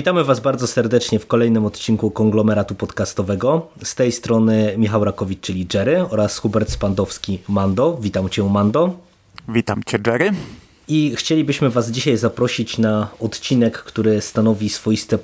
Witamy 0.00 0.24
Was 0.24 0.40
bardzo 0.40 0.66
serdecznie 0.66 1.18
w 1.18 1.26
kolejnym 1.26 1.66
odcinku 1.66 2.10
konglomeratu 2.10 2.74
podcastowego. 2.74 3.68
Z 3.84 3.94
tej 3.94 4.12
strony 4.12 4.74
Michał 4.78 5.04
Rakowicz, 5.04 5.40
czyli 5.40 5.66
Jerry 5.74 6.04
oraz 6.10 6.38
Hubert 6.38 6.70
Spandowski, 6.70 7.38
Mando. 7.48 7.98
Witam 8.00 8.28
Cię, 8.28 8.44
Mando. 8.44 8.94
Witam 9.48 9.82
Cię, 9.86 9.98
Jerry. 10.06 10.32
I 10.88 11.16
chcielibyśmy 11.16 11.70
Was 11.70 11.90
dzisiaj 11.90 12.16
zaprosić 12.16 12.78
na 12.78 13.08
odcinek, 13.18 13.78
który 13.78 14.20
stanowi 14.20 14.68
swoiste 14.68 15.18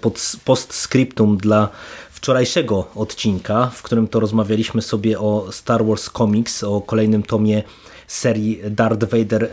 postscriptum 0.45 1.37
dla 1.37 1.69
wczorajszego 2.11 2.89
odcinka, 2.95 3.71
w 3.75 3.83
którym 3.83 4.09
to 4.09 4.21
rozmawialiśmy 4.21 4.83
sobie 4.83 5.21
o 5.21 5.53
Star 5.53 5.85
Wars 5.85 6.11
Comics, 6.11 6.65
o 6.65 6.81
kolejnym 6.81 7.23
tomie 7.23 7.63
serii 8.07 8.61
Darth 8.71 9.05
Vader 9.05 9.51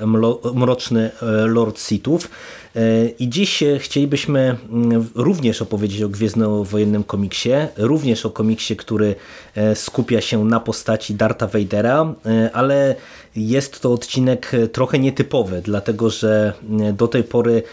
Mroczny 0.53 1.11
e, 1.21 1.25
Lord 1.47 1.79
Sithów. 1.79 2.29
E, 2.75 3.07
I 3.07 3.29
dziś 3.29 3.63
chcielibyśmy 3.79 4.57
mm, 4.71 5.09
również 5.15 5.61
opowiedzieć 5.61 6.01
o 6.01 6.09
Gwiezdnowojennym 6.09 7.03
komiksie, 7.03 7.49
również 7.77 8.25
o 8.25 8.29
komiksie, 8.29 8.75
który 8.75 9.15
e, 9.55 9.75
skupia 9.75 10.21
się 10.21 10.45
na 10.45 10.59
postaci 10.59 11.15
Darta 11.15 11.47
Vadera, 11.47 12.13
ale 12.53 12.95
jest 13.35 13.79
to 13.79 13.93
odcinek 13.93 14.51
trochę 14.71 14.99
nietypowy, 14.99 15.61
dlatego 15.61 16.09
że 16.09 16.53
do 16.93 17.07
tej 17.07 17.23
pory 17.23 17.63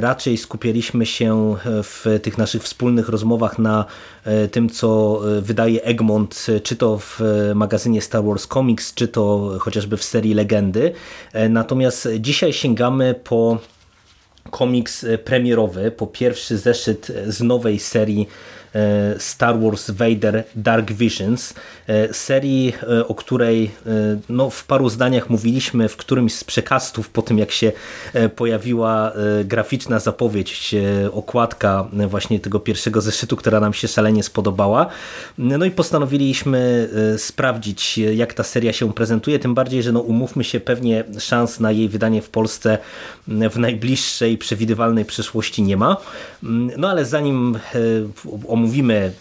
raczej 0.00 0.36
skupialiśmy 0.36 1.06
się 1.06 1.56
w 1.64 2.18
tych 2.22 2.38
naszych 2.38 2.62
wspólnych 2.62 3.08
rozmowach 3.08 3.58
na 3.58 3.84
tym, 4.52 4.70
co 4.70 5.20
wydaje 5.40 5.82
Egmont, 5.82 6.46
czy 6.62 6.76
to 6.76 6.98
w 6.98 7.20
magazynie 7.54 8.02
Star 8.02 8.24
Wars 8.24 8.46
Comics, 8.46 8.94
czy 8.94 9.08
to 9.08 9.56
chociażby 9.60 9.96
w 9.96 10.04
serii 10.14 10.34
Legendy. 10.34 10.92
Natomiast 11.50 12.08
dzisiaj 12.18 12.52
sięgamy 12.52 13.14
po 13.24 13.58
komiks 14.50 15.06
premierowy, 15.24 15.90
po 15.90 16.06
pierwszy 16.06 16.58
zeszyt 16.58 17.12
z 17.26 17.42
nowej 17.42 17.78
serii 17.78 18.28
E, 18.28 18.63
Star 19.18 19.60
Wars 19.60 19.90
Vader 19.90 20.44
Dark 20.56 20.92
Visions, 20.92 21.54
e, 21.86 22.14
serii, 22.14 22.72
e, 22.82 23.08
o 23.08 23.14
której 23.14 23.70
no, 24.28 24.50
w 24.50 24.66
paru 24.66 24.88
zdaniach 24.88 25.30
mówiliśmy 25.30 25.88
w 25.88 25.96
którymś 25.96 26.34
z 26.34 26.44
przekastów 26.44 27.08
po 27.08 27.22
tym 27.22 27.38
jak 27.38 27.50
się 27.50 27.72
pojawiła 28.36 29.12
graficzna 29.44 29.98
zapowiedź, 29.98 30.74
okładka 31.12 31.88
właśnie 32.08 32.40
tego 32.40 32.60
pierwszego 32.60 33.00
zeszytu, 33.00 33.36
która 33.36 33.60
nam 33.60 33.72
się 33.72 33.88
szalenie 33.88 34.22
spodobała. 34.22 34.86
No 35.38 35.64
i 35.64 35.70
postanowiliśmy 35.70 36.88
sprawdzić 37.16 37.98
jak 37.98 38.34
ta 38.34 38.42
seria 38.42 38.72
się 38.72 38.92
prezentuje, 38.92 39.38
tym 39.38 39.54
bardziej, 39.54 39.82
że 39.82 39.92
no 39.92 40.00
umówmy 40.00 40.44
się 40.44 40.60
pewnie 40.60 41.04
szans 41.18 41.60
na 41.60 41.72
jej 41.72 41.88
wydanie 41.88 42.22
w 42.22 42.30
Polsce 42.30 42.78
w 43.28 43.58
najbliższej 43.58 44.38
przewidywalnej 44.38 45.04
przyszłości 45.04 45.62
nie 45.62 45.76
ma. 45.76 45.96
No 46.76 46.90
ale 46.90 47.04
zanim 47.04 47.58
omówimy 48.48 48.63
omówimy 48.64 49.12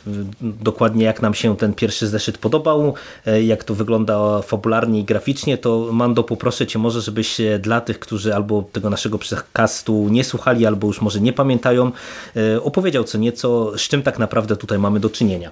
dokładnie 0.41 1.05
jak 1.05 1.21
nam 1.21 1.33
się 1.33 1.57
ten 1.57 1.73
pierwszy 1.73 2.07
zeszyt 2.07 2.37
podobał, 2.37 2.93
e, 3.25 3.43
jak 3.43 3.63
to 3.63 3.75
wygląda 3.75 4.41
fabularnie 4.41 4.99
i 4.99 5.03
graficznie, 5.03 5.57
to 5.57 5.89
Mando 5.91 6.23
poproszę 6.23 6.67
Cię 6.67 6.79
może, 6.79 7.01
żebyś 7.01 7.37
dla 7.59 7.81
tych, 7.81 7.99
którzy 7.99 8.35
albo 8.35 8.63
tego 8.71 8.89
naszego 8.89 9.17
przekastu 9.17 10.07
nie 10.09 10.23
słuchali, 10.23 10.65
albo 10.65 10.87
już 10.87 11.01
może 11.01 11.21
nie 11.21 11.33
pamiętają, 11.33 11.91
e, 12.35 12.61
opowiedział 12.61 13.03
co 13.03 13.17
nieco, 13.17 13.77
z 13.77 13.81
czym 13.81 14.03
tak 14.03 14.19
naprawdę 14.19 14.55
tutaj 14.55 14.79
mamy 14.79 14.99
do 14.99 15.09
czynienia. 15.09 15.51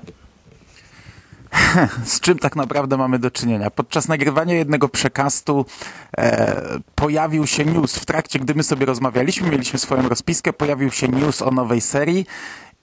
z 2.06 2.20
czym 2.20 2.40
tak 2.40 2.56
naprawdę 2.56 2.98
mamy 2.98 3.20
do 3.20 3.32
czynienia. 3.32 3.72
Podczas 3.72 4.08
nagrywania 4.08 4.56
jednego 4.56 4.90
przekastu 4.90 5.66
e, 6.18 6.80
pojawił 6.96 7.48
się 7.48 7.66
news. 7.66 7.96
W 7.96 8.06
trakcie, 8.06 8.40
gdy 8.40 8.56
my 8.56 8.64
sobie 8.64 8.86
rozmawialiśmy, 8.86 9.50
mieliśmy 9.50 9.80
swoją 9.80 10.10
rozpiskę, 10.10 10.54
pojawił 10.54 10.92
się 10.92 11.08
news 11.08 11.42
o 11.42 11.52
nowej 11.52 11.82
serii 11.82 12.26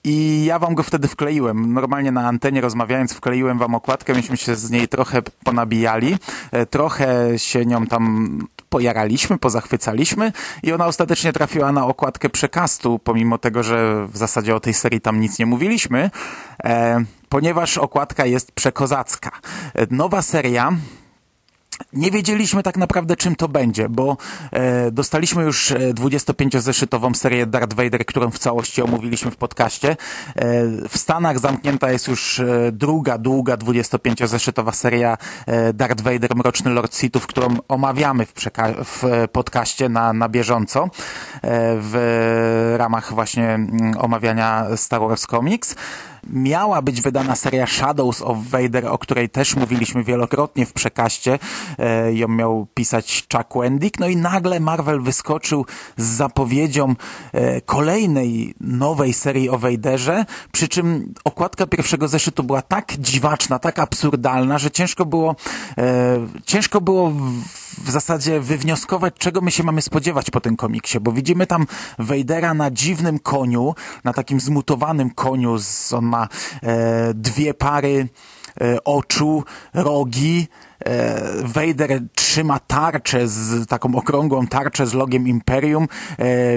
i 0.03 0.45
ja 0.45 0.59
wam 0.59 0.75
go 0.75 0.83
wtedy 0.83 1.07
wkleiłem. 1.07 1.73
Normalnie 1.73 2.11
na 2.11 2.27
antenie 2.27 2.61
rozmawiając 2.61 3.13
wkleiłem 3.13 3.57
wam 3.57 3.75
okładkę, 3.75 4.13
myśmy 4.13 4.37
się 4.37 4.55
z 4.55 4.71
niej 4.71 4.87
trochę 4.87 5.21
ponabijali, 5.43 6.17
e, 6.51 6.65
trochę 6.65 7.39
się 7.39 7.65
nią 7.65 7.85
tam 7.85 8.39
pojaraliśmy, 8.69 9.37
pozachwycaliśmy 9.37 10.31
i 10.63 10.73
ona 10.73 10.85
ostatecznie 10.85 11.33
trafiła 11.33 11.71
na 11.71 11.85
okładkę 11.85 12.29
przekastu, 12.29 12.99
pomimo 12.99 13.37
tego, 13.37 13.63
że 13.63 14.07
w 14.07 14.17
zasadzie 14.17 14.55
o 14.55 14.59
tej 14.59 14.73
serii 14.73 15.01
tam 15.01 15.19
nic 15.19 15.39
nie 15.39 15.45
mówiliśmy, 15.45 16.11
e, 16.63 17.03
ponieważ 17.29 17.77
okładka 17.77 18.25
jest 18.25 18.51
przekozacka. 18.51 19.31
E, 19.73 19.87
nowa 19.91 20.21
seria 20.21 20.71
nie 21.93 22.11
wiedzieliśmy 22.11 22.63
tak 22.63 22.77
naprawdę 22.77 23.15
czym 23.15 23.35
to 23.35 23.47
będzie, 23.47 23.89
bo 23.89 24.17
e, 24.51 24.91
dostaliśmy 24.91 25.43
już 25.43 25.73
25-zeszytową 25.93 27.11
e, 27.11 27.15
serię 27.15 27.45
Darth 27.45 27.73
Vader, 27.73 28.05
którą 28.05 28.31
w 28.31 28.39
całości 28.39 28.81
omówiliśmy 28.81 29.31
w 29.31 29.35
podcaście. 29.35 29.91
E, 29.91 29.95
w 30.89 30.97
Stanach 30.97 31.39
zamknięta 31.39 31.91
jest 31.91 32.07
już 32.07 32.39
e, 32.39 32.71
druga, 32.71 33.17
długa 33.17 33.55
25-zeszytowa 33.55 34.71
seria 34.71 35.17
e, 35.45 35.73
Darth 35.73 36.01
Vader 36.01 36.35
Mroczny 36.35 36.71
Lord 36.71 36.95
Sithów, 36.95 37.27
którą 37.27 37.47
omawiamy 37.67 38.25
w, 38.25 38.33
w 38.85 39.27
podcaście 39.31 39.89
na, 39.89 40.13
na 40.13 40.29
bieżąco 40.29 40.83
e, 40.83 40.89
w 41.81 42.75
ramach 42.77 43.13
właśnie 43.13 43.49
mm, 43.49 43.97
omawiania 43.97 44.65
Star 44.75 45.01
Wars 45.01 45.27
Comics 45.27 45.75
miała 46.27 46.81
być 46.81 47.01
wydana 47.01 47.35
seria 47.35 47.67
Shadows 47.67 48.21
of 48.21 48.37
Vader, 48.37 48.87
o 48.87 48.97
której 48.97 49.29
też 49.29 49.55
mówiliśmy 49.55 50.03
wielokrotnie 50.03 50.65
w 50.65 50.73
przekaście. 50.73 51.39
E, 51.79 52.13
ją 52.13 52.27
miał 52.27 52.67
pisać 52.73 53.27
Chuck 53.33 53.53
Wendick. 53.55 53.99
No 53.99 54.07
i 54.07 54.17
nagle 54.17 54.59
Marvel 54.59 55.01
wyskoczył 55.01 55.65
z 55.97 56.03
zapowiedzią 56.03 56.95
e, 57.33 57.61
kolejnej 57.61 58.53
nowej 58.59 59.13
serii 59.13 59.49
o 59.49 59.57
Vaderze, 59.57 60.25
przy 60.51 60.67
czym 60.67 61.13
okładka 61.23 61.67
pierwszego 61.67 62.07
zeszytu 62.07 62.43
była 62.43 62.61
tak 62.61 62.93
dziwaczna, 62.97 63.59
tak 63.59 63.79
absurdalna, 63.79 64.57
że 64.57 64.71
ciężko 64.71 65.05
było, 65.05 65.35
e, 65.77 66.17
ciężko 66.45 66.81
było 66.81 67.11
w 67.77 67.91
zasadzie 67.91 68.39
wywnioskować, 68.39 69.13
czego 69.17 69.41
my 69.41 69.51
się 69.51 69.63
mamy 69.63 69.81
spodziewać 69.81 70.31
po 70.31 70.41
tym 70.41 70.55
komiksie, 70.55 70.99
bo 70.99 71.11
widzimy 71.11 71.47
tam 71.47 71.67
Vadera 71.99 72.53
na 72.53 72.71
dziwnym 72.71 73.19
koniu, 73.19 73.75
na 74.03 74.13
takim 74.13 74.39
zmutowanym 74.39 75.09
koniu, 75.09 75.57
z, 75.57 75.93
on 75.93 76.05
ma 76.09 76.27
e, 76.63 77.13
dwie 77.13 77.53
pary 77.53 78.09
e, 78.61 78.83
oczu, 78.83 79.43
rogi, 79.73 80.47
e, 80.85 81.21
Vader 81.43 82.01
trzyma 82.15 82.59
tarczę 82.59 83.27
z 83.27 83.67
taką 83.67 83.95
okrągłą 83.95 84.47
tarczę 84.47 84.85
z 84.85 84.93
logiem 84.93 85.27
Imperium, 85.27 85.87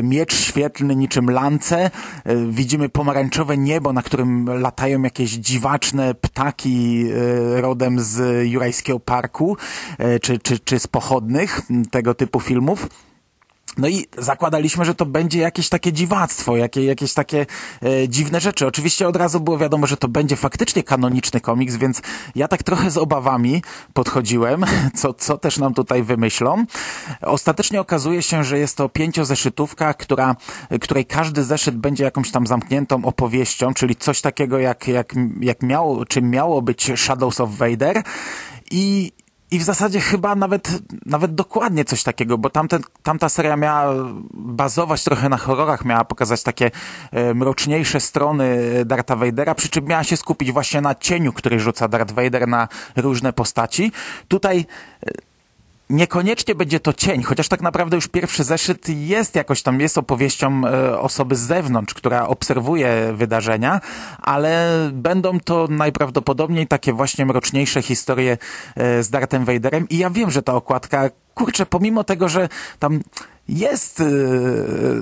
miecz 0.02 0.34
świetlny 0.34 0.96
niczym 0.96 1.30
lance, 1.30 1.90
widzimy 2.48 2.88
pomarańczowe 2.88 3.56
niebo, 3.56 3.92
na 3.92 4.02
którym 4.02 4.60
latają 4.60 5.02
jakieś 5.02 5.30
dziwaczne 5.30 6.14
ptaki 6.14 7.06
rodem 7.54 8.00
z 8.00 8.46
Jurajskiego 8.48 9.00
Parku, 9.00 9.56
czy, 10.22 10.38
czy, 10.38 10.58
czy 10.58 10.78
z 10.78 10.86
pochodnych 10.86 11.60
tego 11.90 12.14
typu 12.14 12.40
filmów. 12.40 12.88
No 13.78 13.88
i 13.88 14.06
zakładaliśmy, 14.19 14.84
że 14.84 14.94
to 14.94 15.06
będzie 15.06 15.38
jakieś 15.38 15.69
takie 15.69 15.93
dziwactwo, 15.93 16.56
jakie, 16.56 16.85
jakieś 16.85 17.14
takie 17.14 17.46
e, 17.82 18.08
dziwne 18.08 18.41
rzeczy. 18.41 18.67
Oczywiście 18.67 19.08
od 19.08 19.17
razu 19.17 19.41
było 19.41 19.58
wiadomo, 19.58 19.87
że 19.87 19.96
to 19.96 20.08
będzie 20.08 20.37
faktycznie 20.37 20.82
kanoniczny 20.82 21.41
komiks, 21.41 21.76
więc 21.76 22.02
ja 22.35 22.49
tak 22.49 22.62
trochę 22.62 22.91
z 22.91 22.96
obawami 22.96 23.62
podchodziłem, 23.93 24.64
co, 24.99 25.14
co 25.14 25.38
też 25.38 25.58
nam 25.58 25.75
tutaj 25.75 26.02
wymyślą. 26.02 26.64
Ostatecznie 27.23 27.81
okazuje 27.81 28.23
się, 28.23 28.44
że 28.44 28.58
jest 28.58 28.76
to 28.76 28.88
pięciozeszytówka, 28.88 29.94
która, 29.94 30.37
której 30.81 31.06
każdy 31.06 31.44
zeszyt 31.44 31.76
będzie 31.76 32.05
jakąś 32.05 32.31
tam 32.31 32.46
zamkniętą 32.46 33.05
opowieścią, 33.05 33.75
czyli 33.75 33.96
coś 33.96 34.20
takiego 34.20 34.58
jak, 34.58 34.88
jak, 34.88 35.14
jak 35.41 35.62
miało, 35.62 36.06
czym 36.06 36.31
miało 36.31 36.62
być 36.62 36.91
Shadows 36.96 37.41
of 37.41 37.50
Vader. 37.50 38.02
I, 38.70 39.12
i 39.52 39.58
w 39.58 39.62
zasadzie 39.62 40.00
chyba 40.00 40.34
nawet, 40.34 40.70
nawet 41.06 41.34
dokładnie 41.34 41.84
coś 41.84 42.02
takiego, 42.02 42.38
bo 42.38 42.50
tamte, 42.50 42.78
tamta 43.02 43.28
seria 43.28 43.56
miała 43.56 43.94
bazować 44.34 45.04
trochę 45.04 45.28
na 45.28 45.37
horrorach, 45.37 45.84
miała 45.84 46.04
pokazać 46.04 46.43
takie 46.43 46.70
e, 47.10 47.34
mroczniejsze 47.34 48.00
strony 48.00 48.58
Darta 48.84 49.16
Vadera, 49.16 49.54
przy 49.54 49.69
czym 49.69 49.84
miała 49.84 50.04
się 50.04 50.16
skupić 50.16 50.52
właśnie 50.52 50.81
na 50.81 50.94
cieniu, 50.94 51.32
który 51.32 51.60
rzuca 51.60 51.88
Darth 51.88 52.12
Vader 52.12 52.49
na 52.49 52.69
różne 52.96 53.32
postaci. 53.32 53.93
Tutaj 54.28 54.66
e, 55.06 55.10
niekoniecznie 55.93 56.55
będzie 56.55 56.81
to 56.81 56.93
cień, 56.93 57.23
chociaż 57.23 57.49
tak 57.49 57.61
naprawdę 57.61 57.97
już 57.97 58.09
pierwszy 58.09 58.44
zeszyt 58.44 58.89
jest 58.89 59.35
jakoś 59.35 59.62
tam, 59.62 59.81
jest 59.81 59.99
opowieścią 59.99 60.62
e, 60.67 60.99
osoby 60.99 61.37
z 61.37 61.41
zewnątrz, 61.41 61.94
która 61.94 62.27
obserwuje 62.27 63.12
wydarzenia, 63.15 63.81
ale 64.19 64.69
będą 64.93 65.41
to 65.41 65.67
najprawdopodobniej 65.71 66.67
takie 66.67 66.93
właśnie 66.93 67.27
mroczniejsze 67.27 67.83
historie 67.83 68.39
e, 68.77 69.03
z 69.03 69.11
Darthem 69.11 69.44
Vaderem. 69.44 69.89
I 69.89 69.99
ja 69.99 70.11
wiem, 70.11 70.31
że 70.31 70.43
ta 70.43 70.55
okładka 70.55 71.11
kurczę, 71.34 71.67
pomimo 71.67 72.05
tego, 72.05 72.29
że 72.29 72.49
tam 72.79 73.00
jest 73.49 74.00
y, 74.00 74.05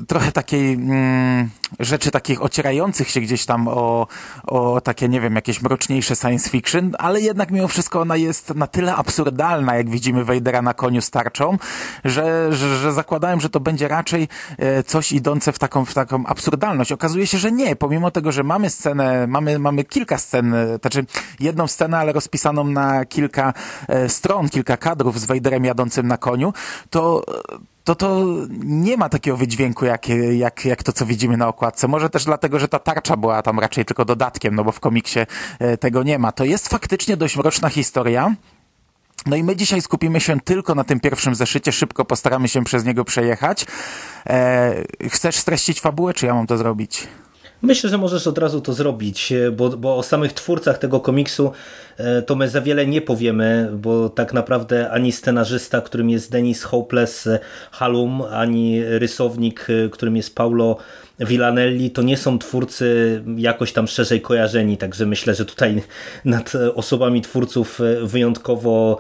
trochę 0.07 0.33
takiej 0.33 0.73
mm, 0.73 1.51
rzeczy 1.81 2.11
takich 2.11 2.43
ocierających 2.43 3.11
się 3.11 3.21
gdzieś 3.21 3.47
tam 3.47 3.69
o, 3.69 4.07
o 4.47 4.81
takie, 4.81 5.09
nie 5.09 5.21
wiem, 5.21 5.35
jakieś 5.35 5.63
mroczniejsze 5.63 6.17
science 6.17 6.51
fiction, 6.51 6.93
ale 6.99 7.21
jednak 7.21 7.51
mimo 7.51 7.69
wszystko 7.69 8.01
ona 8.01 8.17
jest 8.17 8.55
na 8.55 8.67
tyle 8.67 8.97
absurdalna, 8.97 9.77
jak 9.77 9.91
widzimy 9.91 10.25
Vadera 10.25 10.63
na 10.63 10.75
koniu 10.75 11.01
z 11.03 11.11
tarczą, 11.11 11.59
że, 12.05 12.53
że, 12.53 12.77
że 12.77 12.93
zakładałem, 12.93 13.41
że 13.41 13.51
to 13.51 13.61
będzie 13.61 13.89
raczej 13.89 14.29
e, 14.59 14.83
coś 14.83 15.13
idące 15.13 15.53
w 15.53 15.59
taką, 15.59 15.85
w 15.85 15.95
taką 15.95 16.27
absurdalność. 16.27 16.93
Okazuje 16.93 17.27
się, 17.27 17.39
że 17.39 17.53
nie, 17.53 17.77
pomimo 17.77 18.11
tego, 18.11 18.33
że 18.33 18.43
mamy 18.43 18.71
scenę, 18.71 19.27
mamy, 19.27 19.59
mamy 19.59 19.85
kilka 19.85 20.19
scen, 20.19 20.55
e, 20.55 20.79
znaczy 20.81 21.05
jedną 21.41 21.67
scenę, 21.67 21.99
ale 21.99 22.13
rozpisaną 22.13 22.65
na 22.65 23.05
kilka 23.05 23.53
e, 23.89 24.09
stron, 24.09 24.49
kilka 24.49 24.77
kadrów 24.77 25.21
z 25.21 25.25
Vaderem 25.25 25.65
jadącym 25.65 26.07
na 26.07 26.17
koniu, 26.21 26.53
to 26.91 27.25
to 27.85 27.95
to 27.95 28.25
nie 28.65 28.97
ma 28.97 29.09
takiego 29.09 29.37
wydźwięku 29.37 29.85
jak, 29.85 30.09
jak, 30.39 30.65
jak 30.65 30.83
to, 30.83 30.93
co 30.93 31.07
widzimy 31.07 31.37
na 31.37 31.49
okładce. 31.49 31.89
Może 31.89 32.11
też 32.11 32.25
dlatego, 32.25 32.59
że 32.59 32.69
ta 32.69 32.79
tarcza 32.79 33.17
była 33.17 33.43
tam 33.43 33.59
raczej 33.59 33.85
tylko 33.85 34.05
dodatkiem, 34.05 34.55
no 34.55 34.65
bo 34.65 34.73
w 34.73 34.81
komiksie 34.81 35.21
e, 35.59 35.77
tego 35.77 36.03
nie 36.03 36.19
ma. 36.19 36.33
To 36.33 36.45
jest 36.45 36.69
faktycznie 36.69 37.17
dość 37.17 37.37
mroczna 37.37 37.69
historia. 37.69 38.35
No 39.27 39.37
i 39.37 39.45
my 39.45 39.57
dzisiaj 39.57 39.83
skupimy 39.83 40.21
się 40.21 40.41
tylko 40.41 40.75
na 40.75 40.85
tym 40.85 41.01
pierwszym 41.01 41.35
zeszycie, 41.35 41.73
szybko 41.73 42.05
postaramy 42.05 42.49
się 42.49 42.65
przez 42.65 42.85
niego 42.85 43.05
przejechać. 43.05 43.67
E, 44.27 44.75
chcesz 45.09 45.37
streścić 45.37 45.81
fabułę, 45.81 46.15
czy 46.15 46.27
ja 46.27 46.35
mam 46.35 46.47
to 46.47 46.59
zrobić? 46.59 47.09
Myślę, 47.63 47.91
że 47.91 47.99
możesz 47.99 48.27
od 48.27 48.39
razu 48.39 48.61
to 48.61 48.73
zrobić, 48.73 49.33
e, 49.33 49.51
bo, 49.51 49.69
bo 49.69 49.97
o 49.97 50.03
samych 50.03 50.33
twórcach 50.33 50.79
tego 50.79 51.01
komiksu 51.01 51.53
e, 51.97 52.23
to 52.23 52.37
my 52.37 52.49
za 52.49 52.61
wiele 52.61 52.87
nie 52.87 53.01
powiemy, 53.01 53.71
bo 53.75 54.09
tak 54.09 54.33
naprawdę 54.33 54.91
ani 54.91 55.13
scenarzysta, 55.13 55.81
którym 55.81 56.11
jest 56.11 56.31
Denis 56.31 56.63
Hopeless 56.63 57.29
Halum, 57.71 58.23
ani 58.23 58.85
rysownik, 58.85 59.67
e, 59.71 59.89
którym 59.89 60.17
jest 60.17 60.35
Paulo 60.35 60.77
Villanelli, 61.21 61.91
to 61.91 62.03
nie 62.03 62.17
są 62.17 62.39
twórcy 62.39 63.23
jakoś 63.37 63.73
tam 63.73 63.89
szerzej 63.89 64.21
kojarzeni, 64.21 64.77
także 64.77 65.07
myślę, 65.07 65.35
że 65.35 65.45
tutaj 65.45 65.83
nad 66.25 66.53
osobami 66.75 67.23
twórców 67.23 67.81
wyjątkowo 68.03 68.99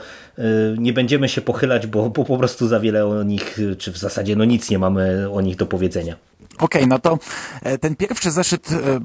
nie 0.78 0.92
będziemy 0.92 1.28
się 1.28 1.40
pochylać, 1.40 1.86
bo, 1.86 2.10
bo 2.10 2.24
po 2.24 2.38
prostu 2.38 2.68
za 2.68 2.80
wiele 2.80 3.06
o 3.06 3.22
nich, 3.22 3.58
czy 3.78 3.92
w 3.92 3.98
zasadzie 3.98 4.36
no 4.36 4.44
nic 4.44 4.70
nie 4.70 4.78
mamy 4.78 5.30
o 5.30 5.40
nich 5.40 5.56
do 5.56 5.66
powiedzenia. 5.66 6.16
Okej, 6.60 6.82
okay, 6.82 6.86
no 6.86 6.98
to 6.98 7.18
e, 7.62 7.78
ten 7.78 7.96
pierwszy 7.96 8.30
zeszyt 8.30 8.72
e, 8.72 9.00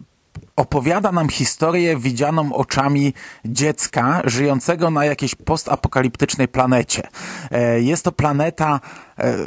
opowiada 0.55 1.11
nam 1.11 1.29
historię 1.29 1.97
widzianą 1.97 2.53
oczami 2.53 3.13
dziecka 3.45 4.21
żyjącego 4.25 4.89
na 4.89 5.05
jakiejś 5.05 5.35
postapokaliptycznej 5.35 6.47
planecie. 6.47 7.07
E, 7.51 7.81
jest 7.81 8.03
to 8.03 8.11
planeta, 8.11 8.79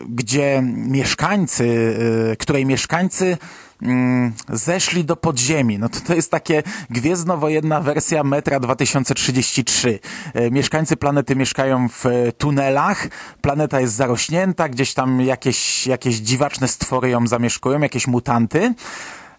gdzie 0.09 0.63
mieszkańcy, 0.63 1.97
której 2.39 2.67
mieszkańcy 2.67 3.39
mm, 3.83 4.33
zeszli 4.49 5.05
do 5.05 5.17
podziemi. 5.17 5.79
No 5.79 5.89
to, 5.89 6.01
to 6.01 6.15
jest 6.15 6.31
takie 6.31 6.63
gwiezdnowojenna 6.91 7.81
wersja 7.81 8.25
metra 8.25 8.61
2033. 8.61 9.99
E, 10.35 10.51
mieszkańcy 10.51 10.97
planety 10.97 11.37
mieszkają 11.37 11.89
w 11.89 12.05
tunelach, 12.39 13.09
planeta 13.41 13.81
jest 13.81 13.95
zarośnięta, 13.95 14.69
gdzieś 14.69 14.95
tam 14.95 15.21
jakieś, 15.21 15.87
jakieś 15.87 16.17
dziwaczne 16.17 16.69
stwory 16.69 17.11
ją 17.11 17.27
zamieszkują, 17.27 17.81
jakieś 17.81 18.07
mutanty. 18.07 18.75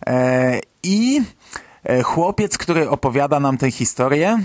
E, 0.08 0.60
I 0.84 1.22
e, 1.22 1.39
chłopiec, 2.04 2.58
który 2.58 2.90
opowiada 2.90 3.40
nam 3.40 3.58
tę 3.58 3.72
historię, 3.72 4.40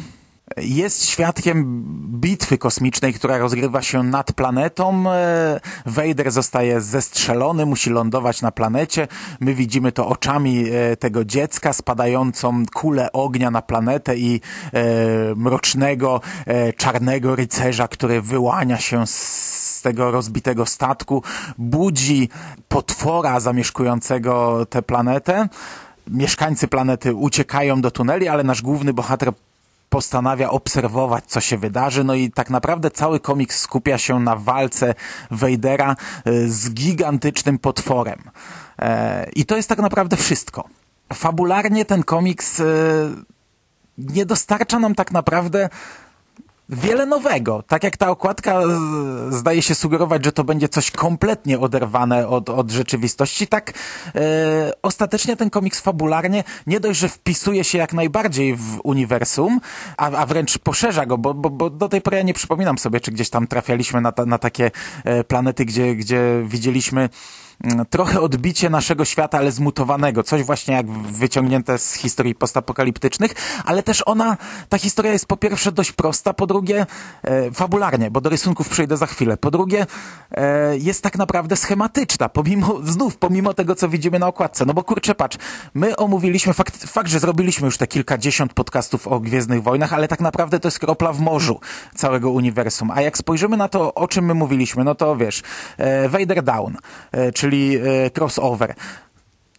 jest 0.57 1.07
świadkiem 1.07 1.85
bitwy 2.21 2.59
kosmicznej, 2.59 3.15
która 3.15 3.39
rozgrywa 3.39 3.83
się 3.83 4.03
nad 4.03 4.33
planetą. 4.33 5.11
E, 5.11 5.61
Vader 5.87 6.31
zostaje 6.31 6.81
zestrzelony, 6.81 7.67
musi 7.67 7.91
lądować 7.91 8.43
na 8.43 8.51
planecie. 8.51 9.09
My 9.41 9.55
widzimy 9.55 9.93
to 9.93 10.09
oczami 10.09 10.65
e, 10.71 10.97
tego 10.97 11.25
dziecka, 11.25 11.73
spadającą 11.73 12.67
kulę 12.75 13.13
ognia 13.13 13.51
na 13.51 13.63
planetę 13.63 14.17
i 14.17 14.41
e, 14.73 14.85
mrocznego, 15.37 16.21
czarnego 16.77 17.37
rycerza, 17.37 17.89
który 17.89 18.23
wyłania 18.23 18.79
się 18.79 19.07
z 19.07 19.81
tego 19.83 20.11
rozbitego 20.11 20.67
statku, 20.67 21.23
budzi 21.59 22.29
potwora 22.69 23.41
zamieszkującego 23.41 24.67
tę 24.67 24.83
planetę. 24.83 25.49
Mieszkańcy 26.07 26.69
planety 26.69 27.15
uciekają 27.15 27.81
do 27.81 27.91
tuneli, 27.91 28.29
ale 28.29 28.45
nasz 28.45 28.63
główny 28.63 28.93
bohater 28.93 29.33
postanawia 29.89 30.51
obserwować, 30.51 31.25
co 31.27 31.41
się 31.41 31.59
wydarzy. 31.59 32.05
No 32.05 32.15
i 32.15 32.31
tak 32.31 32.51
naprawdę 32.51 32.91
cały 32.91 33.21
komiks 33.21 33.61
skupia 33.61 33.99
się 33.99 34.21
na 34.21 34.37
walce 34.37 34.95
Vadera 35.31 35.97
e, 36.25 36.49
z 36.49 36.71
gigantycznym 36.71 37.59
potworem. 37.59 38.19
E, 38.79 39.31
I 39.37 39.47
to 39.47 39.57
jest 39.57 39.69
tak 39.69 39.79
naprawdę 39.79 40.17
wszystko. 40.17 40.69
Fabularnie 41.13 41.85
ten 41.85 42.03
komiks 42.03 42.61
e, 42.61 42.65
nie 43.99 44.27
dostarcza 44.27 44.79
nam 44.79 44.95
tak 44.95 45.13
naprawdę 45.13 45.69
wiele 46.69 47.07
nowego. 47.07 47.63
Tak 47.69 47.85
jak 47.85 47.97
ta 47.97 48.11
okładka 48.11 48.61
zdaje 49.31 49.63
się 49.63 49.75
sugerować, 49.75 50.25
że 50.25 50.33
to 50.33 50.45
będzie 50.45 50.69
coś 50.69 50.91
kompletnie 50.91 51.59
oderwane 51.61 52.29
od, 52.29 52.51
od 52.51 52.71
rzeczywistości, 52.71 53.47
tak 53.47 53.73
e, 54.15 54.73
ostatecznie 54.83 55.37
ten 55.37 55.51
komiks 55.51 55.81
fabularnie 55.81 56.45
nie 56.67 56.81
dość, 56.81 57.01
że 57.01 57.09
wpisuje 57.09 57.65
się 57.65 57.79
jak 57.79 57.93
najbardziej 57.93 58.57
w 58.57 58.81
uniwersum, 58.83 59.61
a, 59.97 60.11
a 60.11 60.27
wręcz 60.27 60.59
poszerza 60.59 61.07
go, 61.07 61.19
bo, 61.19 61.35
bo, 61.35 61.51
bo 61.51 61.71
do 61.71 61.89
tej 61.89 62.01
pory 62.01 62.17
ja 62.17 62.23
nie 62.23 62.35
przypominam 62.35 62.79
sobie, 62.79 63.01
czy 63.01 63.13
gdzieś 63.13 63.31
tam 63.31 63.47
trafialiśmy 63.47 64.01
na, 64.01 64.13
ta, 64.13 64.27
na 64.27 64.39
takie 64.39 64.71
e, 65.05 65.25
planety, 65.25 65.65
gdzie, 65.65 65.97
gdzie 65.97 66.43
widzieliśmy 66.47 67.09
trochę 67.91 68.21
odbicie 68.21 68.71
naszego 68.71 69.05
świata, 69.05 69.39
ale 69.39 69.53
zmutowanego. 69.53 70.23
Coś 70.23 70.43
właśnie 70.43 70.75
jak 70.75 70.91
wyciągnięte 70.91 71.79
z 71.79 71.95
historii 71.95 72.35
postapokaliptycznych, 72.35 73.35
ale 73.65 73.83
też 73.83 74.03
ona, 74.07 74.37
ta 74.69 74.79
historia 74.79 75.13
jest 75.13 75.27
po 75.27 75.37
pierwsze 75.37 75.73
dość 75.73 75.93
prosta, 75.93 76.35
po 76.35 76.47
drugie 76.47 76.87
e, 77.23 77.51
fabularnie, 77.51 78.11
bo 78.11 78.21
do 78.21 78.31
rysunków 78.31 78.69
przejdę 78.69 78.97
za 78.97 79.07
chwilę. 79.07 79.37
Po 79.37 79.51
drugie 79.51 79.87
e, 80.31 80.79
jest 80.79 81.03
tak 81.03 81.19
naprawdę 81.19 81.57
schematyczna, 81.57 82.29
pomimo, 82.29 82.81
znów, 82.85 83.17
pomimo 83.17 83.55
tego, 83.55 83.75
co 83.75 83.89
widzimy 83.89 84.19
na 84.19 84.27
okładce. 84.27 84.65
No 84.67 84.75
bo 84.75 84.83
kurczę, 84.83 85.15
patrz, 85.15 85.39
my 85.75 85.97
omówiliśmy 85.97 86.53
fakt, 86.53 86.85
fakt, 86.85 87.09
że 87.09 87.21
zrobiliśmy 87.21 87.65
już 87.67 87.79
te 87.79 87.87
kilkadziesiąt 87.87 88.53
podcastów 88.53 89.09
o 89.09 89.21
Gwiezdnych 89.21 89.63
Wojnach, 89.63 89.93
ale 89.93 90.09
tak 90.09 90.21
naprawdę 90.21 90.61
to 90.61 90.69
jest 90.69 90.79
kropla 90.79 91.13
w 91.13 91.21
morzu 91.21 91.61
całego 91.95 92.31
uniwersum. 92.31 92.91
A 92.91 93.01
jak 93.01 93.19
spojrzymy 93.19 93.57
na 93.57 93.69
to, 93.69 93.95
o 93.95 94.09
czym 94.09 94.25
my 94.25 94.35
mówiliśmy, 94.35 94.85
no 94.85 94.95
to 94.95 95.17
wiesz, 95.17 95.43
e, 95.79 96.09
Vader 96.09 96.43
Down, 96.43 96.77
e, 97.13 97.33
czy 97.33 97.44
czyli 97.45 97.77
e, 97.77 98.11
crossover. 98.11 98.75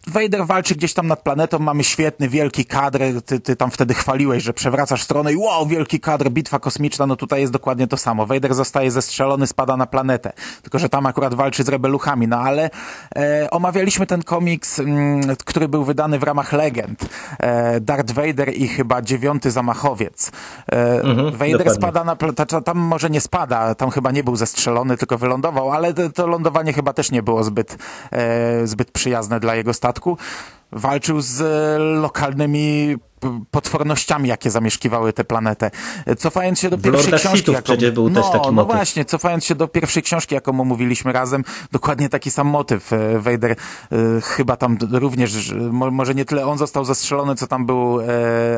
Vader 0.06 0.46
walczy 0.46 0.74
gdzieś 0.74 0.94
tam 0.94 1.06
nad 1.06 1.22
planetą, 1.22 1.58
mamy 1.58 1.84
świetny, 1.84 2.28
wielki 2.28 2.64
kadr, 2.64 2.98
ty, 3.26 3.40
ty 3.40 3.56
tam 3.56 3.70
wtedy 3.70 3.94
chwaliłeś, 3.94 4.42
że 4.42 4.52
przewracasz 4.52 5.02
stronę 5.02 5.32
i 5.32 5.36
wow, 5.36 5.66
wielki 5.66 6.00
kadr, 6.00 6.30
bitwa 6.30 6.58
kosmiczna, 6.58 7.06
no 7.06 7.16
tutaj 7.16 7.40
jest 7.40 7.52
dokładnie 7.52 7.86
to 7.86 7.96
samo. 7.96 8.26
Vader 8.26 8.54
zostaje 8.54 8.90
zestrzelony, 8.90 9.46
spada 9.46 9.76
na 9.76 9.86
planetę, 9.86 10.32
tylko 10.62 10.78
że 10.78 10.88
tam 10.88 11.06
akurat 11.06 11.34
walczy 11.34 11.64
z 11.64 11.68
rebeluchami, 11.68 12.28
no 12.28 12.38
ale 12.38 12.70
e, 13.16 13.50
omawialiśmy 13.50 14.06
ten 14.06 14.22
komiks, 14.22 14.78
m, 14.78 14.86
mm, 14.88 15.36
który 15.44 15.68
był 15.68 15.84
wydany 15.84 16.18
w 16.18 16.22
ramach 16.22 16.52
legend. 16.52 17.08
E, 17.38 17.80
Darth 17.80 18.12
Vader 18.12 18.54
i 18.54 18.68
chyba 18.68 19.02
dziewiąty 19.02 19.50
zamachowiec. 19.50 20.30
E, 20.72 21.00
mhm, 21.00 21.30
Vader 21.30 21.50
dokładnie. 21.50 21.74
spada 21.74 22.04
na 22.04 22.16
planetę, 22.16 22.62
tam 22.62 22.78
może 22.78 23.10
nie 23.10 23.20
spada, 23.20 23.74
tam 23.74 23.90
chyba 23.90 24.10
nie 24.10 24.24
był 24.24 24.36
zestrzelony, 24.36 24.96
tylko 24.96 25.18
wylądował, 25.18 25.72
ale 25.72 25.94
to, 25.94 26.10
to 26.10 26.26
lądowanie 26.26 26.72
chyba 26.72 26.92
też 26.92 27.10
nie 27.10 27.22
było 27.22 27.44
zbyt, 27.44 27.78
e, 28.12 28.66
zbyt 28.66 28.90
przyjazne 28.90 29.40
dla 29.40 29.54
jego 29.54 29.74
statku 29.96 30.18
walczył 30.72 31.20
z 31.20 31.40
e, 31.40 31.78
lokalnymi 31.78 32.96
potwornościami, 33.50 34.28
jakie 34.28 34.50
zamieszkiwały 34.50 35.12
tę 35.12 35.24
planetę. 35.24 35.70
Cofając 36.18 36.60
się 36.60 36.70
do 36.70 36.78
pierwszej 36.78 37.12
Lorda 37.12 37.18
książki, 37.18 37.52
jaką... 37.52 37.64
przecież 37.64 37.90
był 37.90 38.10
no, 38.10 38.22
też 38.22 38.32
taki 38.32 38.46
no 38.46 38.52
motyw. 38.52 38.76
Właśnie, 38.76 39.04
cofając 39.04 39.44
się 39.44 39.54
do 39.54 39.68
pierwszej 39.68 40.02
książki, 40.02 40.34
jaką 40.34 40.60
omówiliśmy 40.60 41.12
razem, 41.12 41.44
dokładnie 41.72 42.08
taki 42.08 42.30
sam 42.30 42.46
motyw. 42.46 42.92
E, 42.92 43.18
Vader 43.18 43.50
e, 43.50 43.56
chyba 44.20 44.56
tam 44.56 44.78
również, 44.90 45.54
może 45.70 46.14
nie 46.14 46.24
tyle 46.24 46.46
on 46.46 46.58
został 46.58 46.84
zastrzelony, 46.84 47.34
co 47.34 47.46
tam 47.46 47.66
był 47.66 47.98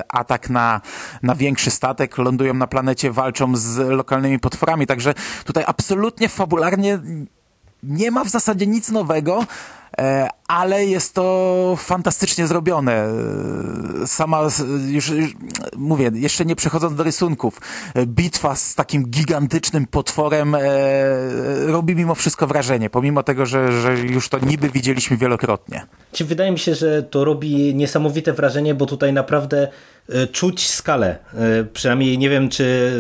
atak 0.08 0.50
na, 0.50 0.80
na 1.22 1.34
większy 1.34 1.70
statek, 1.70 2.18
lądują 2.18 2.54
na 2.54 2.66
planecie, 2.66 3.10
walczą 3.10 3.56
z 3.56 3.78
lokalnymi 3.88 4.38
potworami, 4.38 4.86
także 4.86 5.14
tutaj 5.44 5.64
absolutnie 5.66 6.28
fabularnie 6.28 6.98
nie 7.82 8.10
ma 8.10 8.24
w 8.24 8.28
zasadzie 8.28 8.66
nic 8.66 8.90
nowego, 8.90 9.44
ale 10.48 10.86
jest 10.86 11.14
to 11.14 11.74
fantastycznie 11.78 12.46
zrobione. 12.46 13.06
Sama, 14.06 14.42
już, 14.88 15.08
już, 15.08 15.34
mówię, 15.76 16.10
jeszcze 16.14 16.44
nie 16.44 16.56
przechodząc 16.56 16.94
do 16.94 17.02
rysunków, 17.02 17.60
bitwa 18.06 18.56
z 18.56 18.74
takim 18.74 19.10
gigantycznym 19.10 19.86
potworem 19.86 20.54
e, 20.54 20.60
robi 21.66 21.96
mimo 21.96 22.14
wszystko 22.14 22.46
wrażenie, 22.46 22.90
pomimo 22.90 23.22
tego, 23.22 23.46
że, 23.46 23.80
że 23.82 23.98
już 23.98 24.28
to 24.28 24.38
niby 24.38 24.70
widzieliśmy 24.70 25.16
wielokrotnie. 25.16 25.86
Wydaje 26.20 26.52
mi 26.52 26.58
się, 26.58 26.74
że 26.74 27.02
to 27.02 27.24
robi 27.24 27.74
niesamowite 27.74 28.32
wrażenie, 28.32 28.74
bo 28.74 28.86
tutaj 28.86 29.12
naprawdę 29.12 29.68
E, 29.68 29.70
czuć 30.32 30.68
skalę. 30.68 31.18
E, 31.34 31.64
przynajmniej 31.64 32.18
nie 32.18 32.30
wiem, 32.30 32.48
czy 32.48 32.92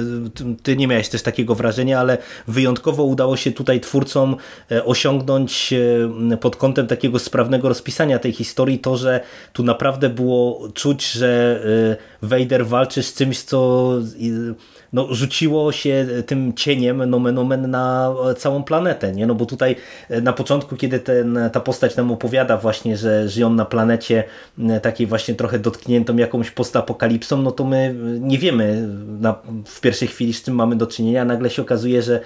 ty 0.62 0.76
nie 0.76 0.86
miałeś 0.86 1.08
też 1.08 1.22
takiego 1.22 1.54
wrażenia, 1.54 2.00
ale 2.00 2.18
wyjątkowo 2.48 3.04
udało 3.04 3.36
się 3.36 3.52
tutaj 3.52 3.80
twórcom 3.80 4.36
e, 4.70 4.84
osiągnąć 4.84 5.74
pod 6.40 6.56
kątem 6.56 6.86
takiego 6.86 7.18
sprawnego 7.18 7.68
rozpisania 7.68 8.18
tej 8.18 8.32
historii 8.32 8.78
to, 8.78 8.96
że 8.96 9.20
tu 9.52 9.62
naprawdę 9.62 10.08
było 10.08 10.68
czuć, 10.74 11.10
że 11.10 11.62
Vader 12.22 12.66
walczy 12.66 13.02
z 13.02 13.14
czymś, 13.14 13.42
co 13.42 13.90
no, 14.92 15.14
rzuciło 15.14 15.72
się 15.72 16.06
tym 16.26 16.52
cieniem 16.52 17.10
nomen 17.10 17.38
omen 17.38 17.70
na 17.70 18.14
całą 18.36 18.62
planetę, 18.62 19.12
nie? 19.12 19.26
No 19.26 19.34
bo 19.34 19.46
tutaj 19.46 19.76
na 20.22 20.32
początku, 20.32 20.76
kiedy 20.76 20.98
ten, 21.00 21.38
ta 21.52 21.60
postać 21.60 21.96
nam 21.96 22.10
opowiada 22.10 22.56
właśnie, 22.56 22.96
że 22.96 23.28
żyją 23.28 23.50
na 23.50 23.64
planecie 23.64 24.24
takiej 24.82 25.06
właśnie 25.06 25.34
trochę 25.34 25.58
dotkniętą 25.58 26.16
jakąś 26.16 26.50
postapokalipsą, 26.50 27.42
no 27.42 27.50
to 27.50 27.64
my 27.64 27.94
nie 28.20 28.38
wiemy 28.38 28.88
na, 29.20 29.34
w 29.66 29.80
pierwszej 29.80 30.08
chwili 30.08 30.34
z 30.34 30.42
czym 30.42 30.54
mamy 30.54 30.76
do 30.76 30.86
czynienia, 30.86 31.24
nagle 31.24 31.50
się 31.50 31.62
okazuje, 31.62 32.02
że 32.02 32.20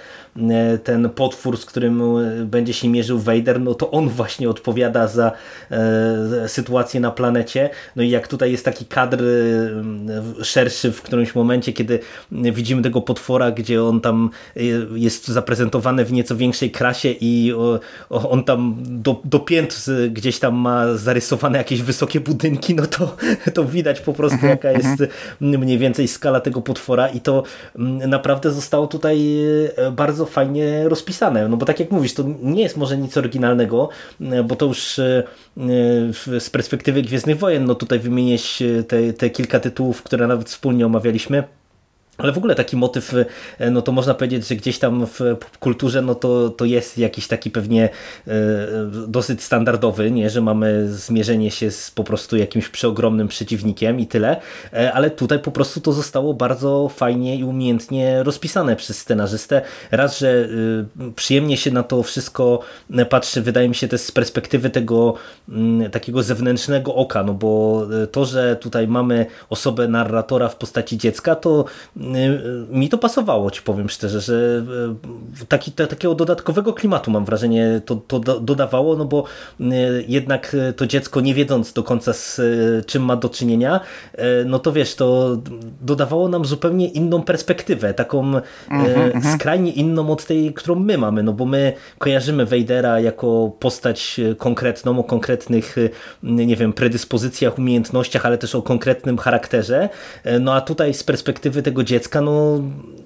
ten 0.83 1.09
potwór, 1.09 1.57
z 1.57 1.65
którym 1.65 2.01
będzie 2.45 2.73
się 2.73 2.89
mierzył 2.89 3.19
Vader, 3.19 3.61
no 3.61 3.73
to 3.73 3.91
on 3.91 4.09
właśnie 4.09 4.49
odpowiada 4.49 5.07
za 5.07 5.31
e, 5.71 6.49
sytuację 6.49 6.99
na 6.99 7.11
planecie, 7.11 7.69
no 7.95 8.03
i 8.03 8.09
jak 8.09 8.27
tutaj 8.27 8.51
jest 8.51 8.65
taki 8.65 8.85
kadr 8.85 9.23
szerszy 10.43 10.91
w 10.91 11.01
którymś 11.01 11.35
momencie, 11.35 11.73
kiedy 11.73 11.99
widzimy 12.53 12.81
tego 12.81 13.01
potwora, 13.01 13.51
gdzie 13.51 13.83
on 13.83 14.01
tam 14.01 14.29
y, 14.57 14.87
jest 14.95 15.27
zaprezentowany 15.27 16.05
w 16.05 16.11
nieco 16.11 16.35
większej 16.35 16.71
krasie 16.71 17.15
i 17.21 17.53
on 18.09 18.43
tam 18.43 18.75
do, 18.79 19.21
do 19.25 19.39
pięt 19.39 19.85
gdzieś 20.09 20.39
tam 20.39 20.55
ma 20.55 20.97
zarysowane 20.97 21.57
jakieś 21.57 21.81
wysokie 21.81 22.19
budynki, 22.19 22.75
no 22.75 22.85
to, 22.85 23.15
to 23.53 23.65
widać 23.65 23.99
po 23.99 24.13
prostu 24.13 24.35
mhm, 24.35 24.49
jaka 24.51 24.71
jest 24.71 25.01
mhm. 25.01 25.61
mniej 25.61 25.77
więcej 25.77 26.07
skala 26.07 26.39
tego 26.39 26.61
potwora 26.61 27.07
i 27.07 27.21
to 27.21 27.43
mm, 27.75 28.09
naprawdę 28.09 28.51
zostało 28.51 28.87
tutaj 28.87 29.45
y, 29.87 29.91
bardzo 29.91 30.25
fajnie 30.25 30.89
rozpisane, 30.89 31.49
no 31.49 31.57
bo 31.57 31.65
tak 31.65 31.79
jak 31.79 31.91
mówisz, 31.91 32.13
to 32.13 32.23
nie 32.41 32.63
jest 32.63 32.77
może 32.77 32.97
nic 32.97 33.17
oryginalnego, 33.17 33.89
y, 34.21 34.43
bo 34.43 34.55
to 34.55 34.65
już 34.65 34.99
z 36.39 36.49
perspektywy 36.49 37.01
Gwiezdnych 37.01 37.37
Wojen, 37.37 37.65
no 37.65 37.75
tutaj 37.75 37.99
wymienić 37.99 38.63
te, 38.87 39.13
te 39.13 39.29
kilka 39.29 39.59
tytułów, 39.59 40.03
które 40.03 40.27
nawet 40.27 40.49
wspólnie 40.49 40.85
omawialiśmy, 40.85 41.43
ale 42.17 42.31
w 42.31 42.37
ogóle 42.37 42.55
taki 42.55 42.77
motyw, 42.77 43.13
e, 43.59 43.71
no 43.71 43.81
to 43.81 43.91
można 43.91 44.13
powiedzieć, 44.13 44.47
że 44.47 44.55
gdzieś 44.55 44.79
tam 44.79 45.05
w 45.05 45.37
kulturze, 45.59 46.01
no 46.01 46.15
to, 46.15 46.49
to 46.49 46.65
jest 46.65 46.97
jakiś 46.97 47.27
taki 47.27 47.51
pewnie 47.51 47.89
e, 48.27 48.31
dosyć 49.07 49.43
standardowy, 49.43 50.11
nie, 50.11 50.29
że 50.29 50.41
mamy 50.41 50.87
zmierzenie 50.91 51.51
się 51.51 51.71
z 51.71 51.91
po 51.91 52.03
prostu 52.03 52.37
jakimś 52.37 52.69
przeogromnym 52.69 53.27
przeciwnikiem 53.27 53.99
i 53.99 54.07
tyle, 54.07 54.41
e, 54.73 54.93
ale 54.93 55.11
tutaj 55.11 55.39
po 55.39 55.51
prostu 55.51 55.81
to 55.81 55.93
zostało 55.93 56.33
bardzo 56.33 56.89
fajnie 56.89 57.35
i 57.35 57.43
umiejętnie 57.43 58.23
rozpisane 58.23 58.75
przez 58.75 58.97
scenarzystę. 58.97 59.61
Raz, 59.91 60.19
że 60.19 60.47
przyjemnie 61.15 61.57
się 61.57 61.71
na 61.71 61.83
to 61.83 62.03
wszystko 62.03 62.59
patrzy, 63.09 63.41
wydaje 63.41 63.69
mi 63.69 63.75
się 63.75 63.87
też 63.87 64.01
z 64.01 64.11
perspektywy 64.11 64.69
tego 64.69 65.13
mm, 65.49 65.91
takiego 65.91 66.23
zewnętrznego 66.23 66.95
oka, 66.95 67.23
no 67.23 67.33
bo 67.33 67.85
to, 68.11 68.25
że 68.25 68.55
tutaj 68.55 68.87
mamy 68.87 69.25
osobę 69.49 69.87
narratora 69.87 70.49
w 70.49 70.55
postaci 70.55 70.97
dziecka, 70.97 71.35
to 71.35 71.65
mi 72.69 72.89
to 72.89 72.97
pasowało, 72.97 73.51
ci 73.51 73.61
powiem 73.61 73.89
szczerze, 73.89 74.21
że 74.21 74.63
y, 75.41 75.45
taki, 75.45 75.71
takiego 75.71 76.15
dodatkowego 76.15 76.73
klimatu 76.73 77.11
mam 77.11 77.25
wrażenie 77.25 77.81
to, 77.85 77.95
to 77.95 78.19
dodawało, 78.19 78.95
no 78.95 79.05
bo 79.05 79.23
y, 79.61 79.65
jednak 80.07 80.55
to 80.75 80.87
dziecko 80.87 81.21
nie 81.21 81.33
wiedząc 81.33 81.73
do 81.73 81.83
końca 81.83 82.13
z 82.13 82.41
czym 82.85 83.05
ma 83.05 83.15
do 83.15 83.29
czynienia, 83.29 83.79
no 84.45 84.59
to 84.59 84.71
wiesz, 84.71 84.95
to 84.95 85.37
dodawało 85.81 86.29
nam 86.29 86.45
zupełnie 86.45 86.87
inną 86.87 87.21
perspektywę, 87.21 87.93
taką 87.93 88.21
mm 88.21 88.41
-hmm. 88.69 89.33
skrajnie 89.33 89.71
inną 89.71 90.11
od 90.11 90.25
tej, 90.25 90.53
którą 90.53 90.75
my 90.75 90.97
mamy, 90.97 91.23
no 91.23 91.33
bo 91.33 91.45
my 91.45 91.73
kojarzymy 91.97 92.45
Vadera 92.45 92.99
jako 92.99 93.51
postać 93.59 94.19
konkretną, 94.37 94.99
o 94.99 95.03
konkretnych, 95.03 95.75
nie 96.23 96.55
wiem, 96.55 96.73
predyspozycjach, 96.73 97.57
umiejętnościach, 97.57 98.25
ale 98.25 98.37
też 98.37 98.55
o 98.55 98.61
konkretnym 98.61 99.17
charakterze, 99.17 99.89
no 100.39 100.53
a 100.53 100.61
tutaj 100.61 100.93
z 100.93 101.03
perspektywy 101.03 101.61
tego 101.61 101.83
dziecka 101.83 101.92
dziecka, 101.93 102.21
no 102.21 102.59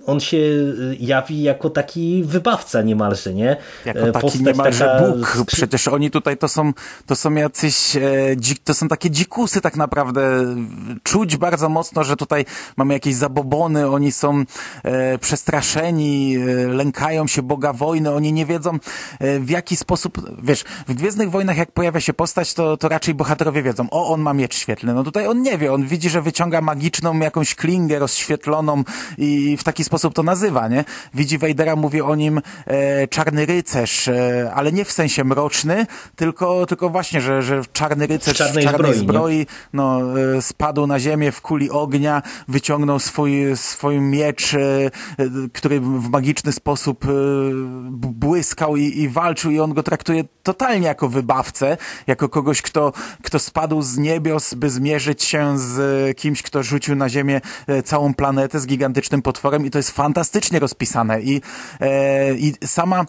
on 0.08 0.20
się 0.20 0.38
y, 0.38 0.98
jawi 1.00 1.44
jako 1.44 1.70
taki 1.70 2.24
wybawca 2.24 2.82
niemalże, 2.82 3.34
nie? 3.34 3.58
Jako 3.86 4.00
e, 4.00 4.12
taki 4.12 4.22
Postać 4.22 4.42
niemalże 4.42 5.14
Bóg. 5.36 5.46
Przecież 5.48 5.88
oni 5.88 6.12
tutaj 6.12 6.38
to 6.38 6.48
są, 6.48 6.74
to 7.06 7.16
są 7.16 7.34
jacyś, 7.34 7.96
e, 7.96 8.02
to 8.64 8.74
są 8.74 8.88
takie 8.88 9.10
dzikusy 9.10 9.62
tak 9.62 9.76
naprawdę. 9.76 10.46
Czuć 11.04 11.38
bardzo 11.38 11.70
mocno, 11.70 12.04
że 12.04 12.16
tutaj 12.16 12.46
mamy 12.78 12.94
jakieś 12.94 13.16
zabobony, 13.16 13.88
oni 13.90 14.12
są 14.12 14.44
e, 14.84 15.18
przestraszeni, 15.18 16.38
lękają 16.68 17.28
się 17.28 17.42
Boga 17.42 17.74
wojny, 17.74 18.12
oni 18.12 18.34
nie 18.34 18.46
wiedzą 18.46 18.78
w 19.40 19.50
jaki 19.50 19.76
sposób, 19.76 20.22
wiesz, 20.44 20.64
w 20.88 20.94
Gwiezdnych 20.94 21.32
Wojnach 21.32 21.58
jak 21.58 21.72
pojawia 21.72 22.00
się 22.00 22.14
postać, 22.14 22.54
to, 22.54 22.78
to 22.78 22.90
raczej 22.90 23.14
bohaterowie 23.14 23.64
wiedzą, 23.64 23.88
o, 23.92 24.14
on 24.14 24.22
ma 24.22 24.34
miecz 24.34 24.56
świetlny. 24.56 24.94
No 24.94 25.04
tutaj 25.04 25.28
on 25.28 25.42
nie 25.42 25.58
wie, 25.58 25.74
on 25.74 25.88
widzi, 25.88 26.10
że 26.10 26.22
wyciąga 26.22 26.62
magiczną 26.62 27.20
jakąś 27.20 27.56
klingę 27.56 28.00
rozświetloną, 28.00 28.77
i 29.18 29.58
w 29.58 29.64
taki 29.64 29.84
sposób 29.84 30.14
to 30.14 30.24
nazywa, 30.24 30.68
nie? 30.68 30.86
Widzi 31.14 31.38
Vadera, 31.38 31.76
mówi 31.76 32.02
o 32.02 32.16
nim 32.16 32.42
e, 32.66 33.08
czarny 33.08 33.46
rycerz, 33.46 34.08
e, 34.08 34.52
ale 34.56 34.72
nie 34.72 34.86
w 34.86 34.92
sensie 34.92 35.24
mroczny, 35.24 35.86
tylko, 36.16 36.66
tylko 36.66 36.90
właśnie, 36.90 37.22
że, 37.22 37.42
że 37.42 37.62
czarny 37.74 38.08
rycerz 38.08 38.34
w 38.34 38.38
czarnej, 38.38 38.64
czarnej 38.64 38.94
zbroi, 38.94 39.00
zbroi 39.00 39.48
no, 39.74 40.02
e, 40.38 40.42
spadł 40.42 40.88
na 40.88 41.00
ziemię 41.00 41.32
w 41.32 41.42
kuli 41.42 41.72
ognia, 41.72 42.22
wyciągnął 42.48 43.00
swój, 43.00 43.34
swój 43.56 44.00
miecz, 44.00 44.54
e, 44.54 44.60
e 44.60 44.90
który 45.54 45.80
w 45.80 46.10
magiczny 46.10 46.52
sposób 46.52 47.06
e, 47.06 47.08
błyskał 47.92 48.76
i, 48.76 49.00
i 49.00 49.10
walczył 49.10 49.52
i 49.52 49.60
on 49.60 49.74
go 49.74 49.84
traktuje 49.84 50.24
totalnie 50.44 50.88
jako 50.88 51.10
wybawcę, 51.10 51.78
jako 52.08 52.30
kogoś, 52.30 52.62
kto, 52.62 52.94
kto 53.24 53.40
spadł 53.40 53.82
z 53.82 53.98
niebios, 53.98 54.54
by 54.54 54.70
zmierzyć 54.70 55.24
się 55.24 55.60
z 55.60 56.18
kimś, 56.18 56.42
kto 56.42 56.64
rzucił 56.64 56.96
na 56.96 57.10
ziemię 57.10 57.42
e, 57.68 57.84
całą 57.84 58.14
planetę, 58.14 58.60
z 58.68 58.70
gigantycznym 58.70 59.22
potworem 59.22 59.66
i 59.66 59.72
to 59.72 59.80
jest 59.80 59.92
fantastycznie 59.92 60.60
rozpisane. 60.60 61.22
I, 61.22 61.42
e, 61.80 62.34
i 62.34 62.54
sama 62.64 63.06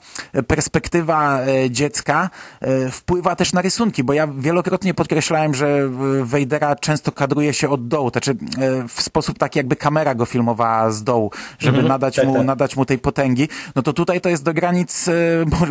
perspektywa 0.46 1.40
e, 1.40 1.70
dziecka 1.70 2.30
e, 2.60 2.90
wpływa 2.90 3.36
też 3.36 3.52
na 3.52 3.62
rysunki, 3.62 4.04
bo 4.04 4.12
ja 4.12 4.26
wielokrotnie 4.26 4.94
podkreślałem, 4.94 5.54
że 5.54 5.88
Vadera 6.22 6.76
często 6.76 7.12
kadruje 7.12 7.54
się 7.54 7.68
od 7.68 7.88
dołu, 7.88 8.10
znaczy 8.10 8.30
e, 8.30 8.88
w 8.88 9.02
sposób 9.02 9.38
taki 9.38 9.58
jakby 9.58 9.76
kamera 9.76 10.14
go 10.14 10.24
filmowała 10.24 10.90
z 10.90 11.04
dołu, 11.04 11.30
żeby 11.58 11.78
mhm, 11.78 11.88
nadać, 11.88 12.16
tak, 12.16 12.26
mu, 12.26 12.34
tak. 12.34 12.46
nadać 12.46 12.76
mu 12.76 12.84
tej 12.84 12.98
potęgi, 12.98 13.48
no 13.76 13.82
to 13.82 13.92
tutaj 13.92 14.20
to 14.20 14.28
jest 14.28 14.44
do 14.44 14.54
granic 14.54 15.08
e, 15.08 15.12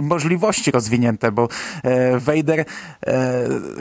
możliwości 0.02 0.72
rozwinięte, 0.72 1.32
bo 1.32 1.48
e, 1.84 2.20
Vader 2.20 2.66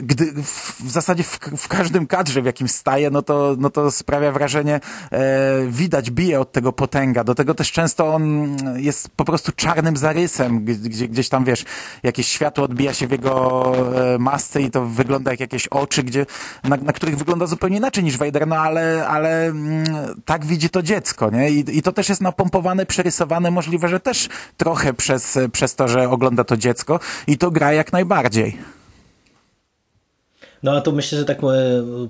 gdy 0.03 0.25
w 0.43 0.91
zasadzie 0.91 1.23
w, 1.23 1.39
w 1.57 1.67
każdym 1.67 2.07
kadrze 2.07 2.41
w 2.41 2.45
jakim 2.45 2.67
staje, 2.67 3.09
no 3.09 3.21
to, 3.21 3.55
no 3.59 3.69
to 3.69 3.91
sprawia 3.91 4.31
wrażenie 4.31 4.79
widać 5.67 5.96
widać, 5.97 6.11
bije 6.11 6.39
od 6.39 6.51
tego 6.51 6.73
potęga. 6.73 7.23
Do 7.23 7.35
tego 7.35 7.53
też 7.53 7.71
często 7.71 8.13
on 8.13 8.55
jest 8.75 9.09
po 9.09 9.25
prostu 9.25 9.51
czarnym 9.51 9.97
zarysem, 9.97 10.65
gdzie, 10.65 11.07
gdzieś 11.07 11.29
tam, 11.29 11.45
wiesz, 11.45 11.65
jakieś 12.03 12.27
światło 12.27 12.63
odbija 12.63 12.93
się 12.93 13.07
w 13.07 13.11
jego 13.11 13.73
e, 14.13 14.17
masce 14.17 14.61
i 14.61 14.71
to 14.71 14.85
wygląda 14.85 15.31
jak 15.31 15.39
jakieś 15.39 15.67
oczy, 15.67 16.03
gdzie, 16.03 16.25
na, 16.63 16.75
na 16.77 16.93
których 16.93 17.17
wygląda 17.17 17.45
zupełnie 17.45 17.77
inaczej 17.77 18.03
niż 18.03 18.17
Vader, 18.17 18.47
no 18.47 18.55
ale, 18.55 19.07
ale 19.07 19.45
mm, 19.45 19.85
tak 20.25 20.45
widzi 20.45 20.69
to 20.69 20.81
dziecko, 20.81 21.29
nie? 21.29 21.49
I, 21.51 21.77
I 21.77 21.81
to 21.81 21.91
też 21.91 22.09
jest 22.09 22.21
napompowane, 22.21 22.85
przerysowane, 22.85 23.51
możliwe, 23.51 23.87
że 23.87 23.99
też 23.99 24.29
trochę 24.57 24.93
przez, 24.93 25.37
przez 25.51 25.75
to, 25.75 25.87
że 25.87 26.09
ogląda 26.09 26.43
to 26.43 26.57
dziecko 26.57 26.99
i 27.27 27.37
to 27.37 27.51
gra 27.51 27.73
jak 27.73 27.93
najbardziej. 27.93 28.57
No 30.63 30.71
a 30.71 30.81
to 30.81 30.91
myślę, 30.91 31.17
że 31.17 31.25
tak 31.25 31.43
e, 31.43 31.47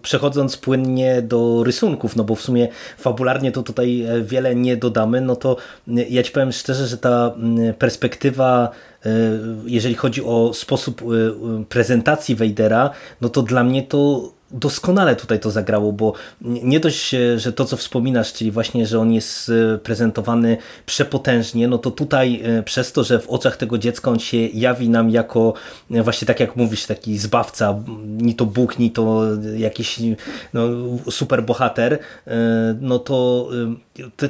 przechodząc 0.01 0.57
płynnie 0.57 1.21
do 1.21 1.63
rysunków, 1.63 2.15
no 2.15 2.23
bo 2.23 2.35
w 2.35 2.41
sumie 2.41 2.67
fabularnie 2.97 3.51
to 3.51 3.63
tutaj 3.63 4.01
e, 4.01 4.21
wiele 4.21 4.55
nie 4.55 4.77
dodamy, 4.77 5.21
no 5.21 5.35
to 5.35 5.57
e, 5.87 6.03
ja 6.09 6.23
ci 6.23 6.31
powiem 6.31 6.51
szczerze, 6.51 6.87
że 6.87 6.97
ta 6.97 7.35
perspektywa 7.79 8.69
jeżeli 9.65 9.95
chodzi 9.95 10.23
o 10.23 10.53
sposób 10.53 11.01
prezentacji 11.69 12.35
Vadera, 12.35 12.89
no 13.21 13.29
to 13.29 13.41
dla 13.41 13.63
mnie 13.63 13.83
to 13.83 14.31
doskonale 14.51 15.15
tutaj 15.15 15.39
to 15.39 15.51
zagrało, 15.51 15.91
bo 15.91 16.13
nie 16.41 16.79
dość, 16.79 17.15
że 17.37 17.53
to 17.53 17.65
co 17.65 17.77
wspominasz, 17.77 18.33
czyli 18.33 18.51
właśnie, 18.51 18.87
że 18.87 18.99
on 18.99 19.13
jest 19.13 19.49
e, 19.49 19.77
prezentowany 19.77 20.57
przepotężnie, 20.85 21.67
no 21.67 21.77
to 21.77 21.91
tutaj 21.91 22.41
e, 22.43 22.63
przez 22.63 22.91
to, 22.91 23.03
że 23.03 23.19
w 23.19 23.29
oczach 23.29 23.57
tego 23.57 23.77
dziecka 23.77 24.11
on 24.11 24.19
się 24.19 24.37
jawi 24.37 24.89
nam 24.89 25.09
jako 25.09 25.53
e, 25.91 26.03
właśnie 26.03 26.25
tak 26.25 26.39
jak 26.39 26.55
mówisz, 26.55 26.85
taki 26.85 27.17
zbawca, 27.17 27.75
ni 28.07 28.35
to 28.35 28.45
Bóg, 28.45 28.79
ni 28.79 28.91
to 28.91 29.21
jakiś 29.57 29.99
no, 30.53 30.61
super 31.11 31.43
bohater, 31.43 31.99
no 32.81 32.99
to 32.99 33.49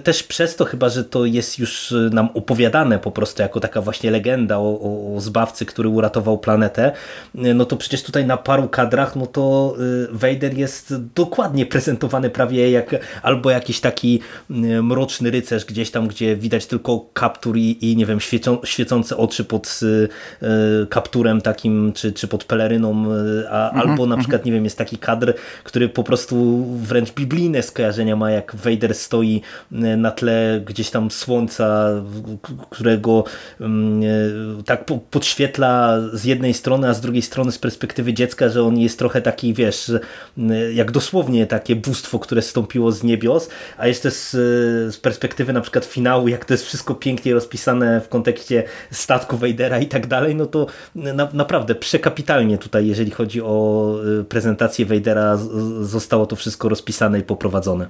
też 0.03 0.23
przez 0.23 0.55
to 0.55 0.65
chyba, 0.65 0.89
że 0.89 1.03
to 1.03 1.25
jest 1.25 1.59
już 1.59 1.93
nam 2.11 2.29
opowiadane 2.33 2.99
po 2.99 3.11
prostu 3.11 3.41
jako 3.41 3.59
taka 3.59 3.81
właśnie 3.81 4.11
legenda 4.11 4.57
o, 4.57 4.79
o 5.15 5.21
zbawcy, 5.21 5.65
który 5.65 5.89
uratował 5.89 6.37
planetę, 6.37 6.91
no 7.33 7.65
to 7.65 7.77
przecież 7.77 8.03
tutaj 8.03 8.25
na 8.25 8.37
paru 8.37 8.69
kadrach, 8.69 9.15
no 9.15 9.27
to 9.27 9.75
Vader 10.11 10.57
jest 10.57 10.95
dokładnie 11.15 11.65
prezentowany 11.65 12.29
prawie 12.29 12.71
jak 12.71 12.95
albo 13.21 13.51
jakiś 13.51 13.79
taki 13.79 14.19
mm, 14.49 14.85
mroczny 14.85 15.31
rycerz 15.31 15.65
gdzieś 15.65 15.91
tam, 15.91 16.07
gdzie 16.07 16.35
widać 16.35 16.65
tylko 16.65 17.09
kaptur 17.13 17.57
i, 17.57 17.91
i 17.91 17.97
nie 17.97 18.05
wiem, 18.05 18.19
świecą, 18.19 18.57
świecące 18.63 19.17
oczy 19.17 19.43
pod 19.43 19.79
y, 19.83 20.09
y, 20.83 20.87
kapturem 20.87 21.41
takim, 21.41 21.93
czy, 21.93 22.13
czy 22.13 22.27
pod 22.27 22.43
peleryną, 22.43 23.05
y, 23.05 23.49
a, 23.49 23.71
-hmm, 23.71 23.79
albo 23.79 24.05
na 24.05 24.17
przykład, 24.17 24.45
nie 24.45 24.51
wiem, 24.51 24.63
jest 24.63 24.77
taki 24.77 24.97
kadr, 24.97 25.33
który 25.63 25.89
po 25.89 26.03
prostu 26.03 26.65
wręcz 26.75 27.11
biblijne 27.11 27.63
skojarzenia 27.63 28.15
ma, 28.15 28.31
jak 28.31 28.55
Vader 28.55 28.95
stoi 28.95 29.41
na 29.71 30.11
tle 30.11 30.61
gdzieś 30.65 30.89
tam 30.89 31.11
słońca, 31.11 31.89
którego 32.69 33.23
mm, 33.61 34.63
tak 34.63 34.85
podświetla 35.11 35.99
z 36.13 36.23
jednej 36.25 36.53
strony, 36.53 36.89
a 36.89 36.93
z 36.93 37.01
drugiej 37.01 37.21
strony 37.21 37.51
z 37.51 37.57
perspektywy 37.57 38.13
dziecka, 38.13 38.49
że 38.49 38.63
on 38.63 38.77
jest 38.77 38.99
trochę 38.99 39.21
taki, 39.21 39.53
wiesz, 39.53 39.91
jak 40.73 40.91
dosłownie 40.91 41.47
takie 41.47 41.75
bóstwo, 41.75 42.19
które 42.19 42.41
stąpiło 42.41 42.91
z 42.91 43.03
niebios, 43.03 43.49
a 43.77 43.87
jeszcze 43.87 44.11
z, 44.11 44.31
z 44.93 44.97
perspektywy 44.97 45.53
na 45.53 45.61
przykład 45.61 45.85
finału, 45.85 46.27
jak 46.27 46.45
to 46.45 46.53
jest 46.53 46.65
wszystko 46.65 46.95
pięknie 46.95 47.33
rozpisane 47.33 48.01
w 48.01 48.09
kontekście 48.09 48.63
statku 48.91 49.37
Vadera 49.37 49.79
i 49.79 49.87
tak 49.87 50.07
dalej, 50.07 50.35
no 50.35 50.45
to 50.45 50.67
na, 50.95 51.29
naprawdę 51.33 51.75
przekapitalnie 51.75 52.57
tutaj, 52.57 52.87
jeżeli 52.87 53.11
chodzi 53.11 53.41
o 53.41 53.93
y, 54.21 54.23
prezentację 54.23 54.85
Vadera, 54.85 55.37
zostało 55.81 56.25
to 56.25 56.35
wszystko 56.35 56.69
rozpisane 56.69 57.19
i 57.19 57.23
poprowadzone. 57.23 57.87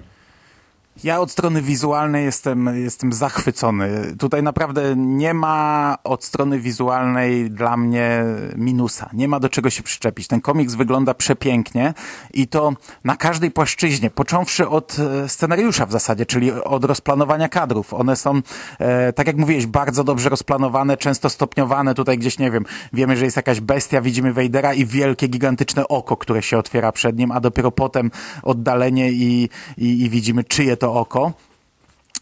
Ja 1.03 1.19
od 1.19 1.31
strony 1.31 1.61
wizualnej 1.61 2.25
jestem, 2.25 2.83
jestem 2.83 3.13
zachwycony. 3.13 4.15
Tutaj 4.19 4.43
naprawdę 4.43 4.95
nie 4.95 5.33
ma 5.33 5.97
od 6.03 6.23
strony 6.23 6.59
wizualnej 6.59 7.51
dla 7.51 7.77
mnie 7.77 8.23
minusa. 8.55 9.09
Nie 9.13 9.27
ma 9.27 9.39
do 9.39 9.49
czego 9.49 9.69
się 9.69 9.83
przyczepić. 9.83 10.27
Ten 10.27 10.41
komiks 10.41 10.73
wygląda 10.73 11.13
przepięknie 11.13 11.93
i 12.33 12.47
to 12.47 12.73
na 13.03 13.15
każdej 13.15 13.51
płaszczyźnie, 13.51 14.09
począwszy 14.09 14.69
od 14.69 14.97
e, 14.99 15.29
scenariusza 15.29 15.85
w 15.85 15.91
zasadzie, 15.91 16.25
czyli 16.25 16.51
od 16.51 16.83
rozplanowania 16.83 17.49
kadrów. 17.49 17.93
One 17.93 18.15
są, 18.15 18.41
e, 18.79 19.13
tak 19.13 19.27
jak 19.27 19.37
mówiłeś, 19.37 19.65
bardzo 19.65 20.03
dobrze 20.03 20.29
rozplanowane, 20.29 20.97
często 20.97 21.29
stopniowane. 21.29 21.93
Tutaj 21.93 22.17
gdzieś, 22.17 22.39
nie 22.39 22.51
wiem, 22.51 22.65
wiemy, 22.93 23.17
że 23.17 23.25
jest 23.25 23.37
jakaś 23.37 23.59
bestia, 23.59 24.01
widzimy 24.01 24.33
Wejdera 24.33 24.73
i 24.73 24.85
wielkie, 24.85 25.27
gigantyczne 25.27 25.87
oko, 25.87 26.17
które 26.17 26.41
się 26.41 26.57
otwiera 26.57 26.91
przed 26.91 27.17
nim, 27.17 27.31
a 27.31 27.39
dopiero 27.39 27.71
potem 27.71 28.11
oddalenie 28.43 29.11
i, 29.11 29.49
i, 29.77 30.01
i 30.01 30.09
widzimy, 30.09 30.43
czyje 30.43 30.77
to 30.77 30.86
to 30.87 30.93
oko 30.93 31.33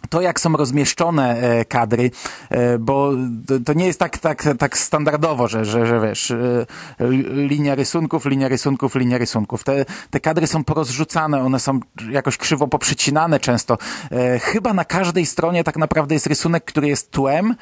to, 0.10 0.22
jak 0.22 0.40
są 0.40 0.54
rozmieszczone 0.58 1.38
e, 1.38 1.66
kadry, 1.66 2.12
e, 2.50 2.78
bo 2.80 3.12
to 3.66 3.74
nie 3.74 3.86
jest 3.86 4.00
tak, 4.00 4.18
tak, 4.18 4.44
tak 4.60 4.78
standardowo, 4.78 5.48
że, 5.48 5.66
że, 5.66 5.88
że 5.88 6.00
wiesz, 6.00 6.32
e, 6.32 6.66
linia 7.34 7.76
rysunków, 7.76 8.26
linia 8.26 8.48
rysunków, 8.48 8.96
linia 8.96 9.18
rysunków. 9.18 9.64
Te, 9.64 9.86
te 10.10 10.20
kadry 10.20 10.48
są 10.48 10.64
porozrzucane, 10.64 11.42
one 11.42 11.60
są 11.60 11.80
jakoś 12.10 12.38
krzywo 12.38 12.68
poprzycinane 12.68 13.40
często. 13.40 13.78
Chyba 14.42 14.74
na 14.74 14.86
każdej 14.86 15.26
stronie 15.26 15.64
tak 15.64 15.78
naprawdę 15.78 16.16
jest 16.16 16.28
rysunek, 16.28 16.66
który 16.66 16.88
jest 16.88 17.12
tłem, 17.12 17.56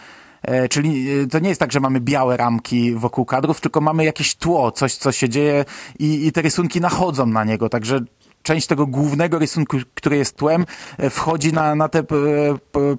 Czyli 0.69 1.07
to 1.31 1.39
nie 1.39 1.50
jest 1.50 1.60
tak, 1.60 1.72
że 1.72 1.79
mamy 1.79 2.00
białe 2.00 2.38
ramki 2.38 2.93
wokół 2.93 3.25
kadrów, 3.25 3.62
tylko 3.62 3.81
mamy 3.81 4.05
jakieś 4.05 4.36
tło, 4.36 4.72
coś, 4.72 4.95
co 4.95 5.12
się 5.12 5.29
dzieje 5.29 5.65
i, 6.00 6.27
i 6.27 6.31
te 6.31 6.41
rysunki 6.41 6.81
nachodzą 6.81 7.25
na 7.25 7.43
niego. 7.43 7.69
Także 7.69 8.00
część 8.44 8.68
tego 8.68 8.88
głównego 8.88 9.40
rysunku, 9.40 9.78
który 9.96 10.18
jest 10.18 10.38
tłem, 10.38 10.66
e, 10.98 11.10
wchodzi 11.10 11.54
na, 11.54 11.76
na 11.76 11.90
te 11.90 12.00
e, 12.00 12.04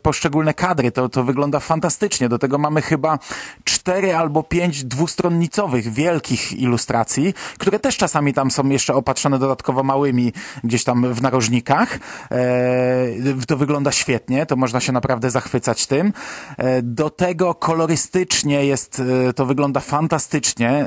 poszczególne 0.02 0.54
kadry. 0.54 0.92
To, 0.92 1.08
to 1.08 1.24
wygląda 1.24 1.60
fantastycznie. 1.60 2.28
Do 2.28 2.38
tego 2.38 2.58
mamy 2.58 2.82
chyba 2.82 3.18
cztery 3.64 4.16
albo 4.16 4.42
pięć 4.42 4.84
dwustronnicowych, 4.84 5.92
wielkich 5.92 6.52
ilustracji, 6.52 7.34
które 7.58 7.78
też 7.78 7.96
czasami 7.96 8.34
tam 8.34 8.50
są 8.50 8.68
jeszcze 8.68 8.94
opatrzone 8.94 9.38
dodatkowo 9.38 9.82
małymi 9.82 10.32
gdzieś 10.64 10.84
tam 10.84 11.14
w 11.14 11.22
narożnikach. 11.22 11.98
E, 12.30 13.46
to 13.48 13.56
wygląda 13.56 13.92
świetnie, 13.92 14.46
to 14.46 14.56
można 14.56 14.80
się 14.80 14.92
naprawdę 14.92 15.30
zachwycać 15.30 15.86
tym. 15.86 16.12
Do 16.82 17.10
tego 17.10 17.54
kolorystycznie 17.54 18.66
jest, 18.66 19.02
to 19.36 19.46
wygląda 19.46 19.80
fantastycznie. 19.80 20.86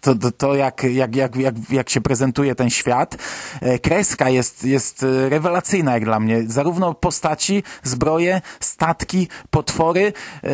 To, 0.00 0.14
to, 0.14 0.32
to 0.32 0.54
jak, 0.54 0.84
jak, 0.84 1.16
jak, 1.16 1.36
jak, 1.36 1.54
jak 1.70 1.90
się 1.90 2.00
prezentuje 2.00 2.54
ten 2.54 2.70
świat. 2.70 3.16
E, 3.60 3.78
kreska 3.78 4.30
jest, 4.30 4.64
jest 4.64 5.02
e, 5.02 5.28
rewelacyjna 5.28 5.92
jak 5.92 6.04
dla 6.04 6.20
mnie. 6.20 6.42
Zarówno 6.46 6.94
postaci, 6.94 7.62
zbroje, 7.82 8.40
statki, 8.60 9.28
potwory. 9.50 10.12
E, 10.44 10.50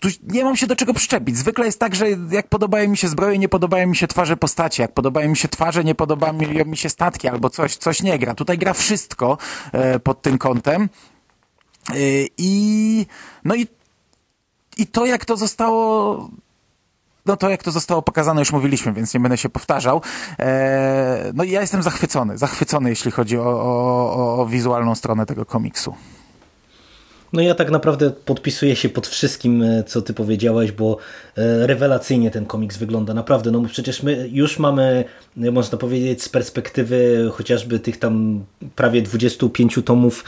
tu 0.00 0.08
nie 0.22 0.44
mam 0.44 0.56
się 0.56 0.66
do 0.66 0.76
czego 0.76 0.94
przyczepić. 0.94 1.36
Zwykle 1.36 1.66
jest 1.66 1.80
tak, 1.80 1.94
że 1.94 2.06
jak 2.30 2.48
podobają 2.48 2.88
mi 2.88 2.96
się 2.96 3.08
zbroje, 3.08 3.38
nie 3.38 3.48
podobają 3.48 3.86
mi 3.86 3.96
się 3.96 4.06
twarze 4.06 4.36
postaci. 4.36 4.82
Jak 4.82 4.92
podobają 4.92 5.28
mi 5.28 5.36
się 5.36 5.48
twarze, 5.48 5.84
nie 5.84 5.94
podobają 5.94 6.32
mi 6.64 6.76
się 6.76 6.88
statki 6.88 7.28
albo 7.28 7.50
coś, 7.50 7.76
coś 7.76 8.02
nie 8.02 8.18
gra. 8.18 8.34
Tutaj 8.34 8.58
gra 8.58 8.72
wszystko 8.72 9.38
pod 10.02 10.22
tym 10.22 10.38
kątem. 10.38 10.88
I 12.38 13.06
no 13.44 13.54
i, 13.54 13.66
i 14.76 14.86
to, 14.86 15.06
jak 15.06 15.24
to 15.24 15.36
zostało 15.36 16.30
no 17.26 17.36
to 17.36 17.50
jak 17.50 17.62
to 17.62 17.70
zostało 17.70 18.02
pokazane, 18.02 18.40
już 18.40 18.52
mówiliśmy, 18.52 18.92
więc 18.92 19.14
nie 19.14 19.20
będę 19.20 19.38
się 19.38 19.48
powtarzał. 19.48 20.02
E, 20.38 21.30
no 21.34 21.44
ja 21.44 21.60
jestem 21.60 21.82
zachwycony, 21.82 22.38
zachwycony, 22.38 22.90
jeśli 22.90 23.10
chodzi 23.10 23.38
o, 23.38 23.44
o, 23.44 24.40
o 24.40 24.46
wizualną 24.46 24.94
stronę 24.94 25.26
tego 25.26 25.46
komiksu. 25.46 25.94
No 27.32 27.42
ja 27.42 27.54
tak 27.54 27.70
naprawdę 27.70 28.10
podpisuję 28.10 28.76
się 28.76 28.88
pod 28.88 29.06
wszystkim, 29.06 29.62
e, 29.62 29.84
co 29.84 30.02
ty 30.02 30.14
powiedziałeś, 30.14 30.72
bo 30.72 30.96
e, 31.36 31.66
rewelacyjnie 31.66 32.30
ten 32.30 32.46
komiks 32.46 32.76
wygląda, 32.76 33.14
naprawdę. 33.14 33.50
No 33.50 33.62
przecież 33.72 34.02
my 34.02 34.28
już 34.32 34.58
mamy, 34.58 35.04
e, 35.42 35.50
można 35.50 35.78
powiedzieć, 35.78 36.22
z 36.22 36.28
perspektywy 36.28 37.30
chociażby 37.32 37.78
tych 37.78 37.98
tam 37.98 38.44
prawie 38.76 39.02
25 39.02 39.78
tomów 39.84 40.24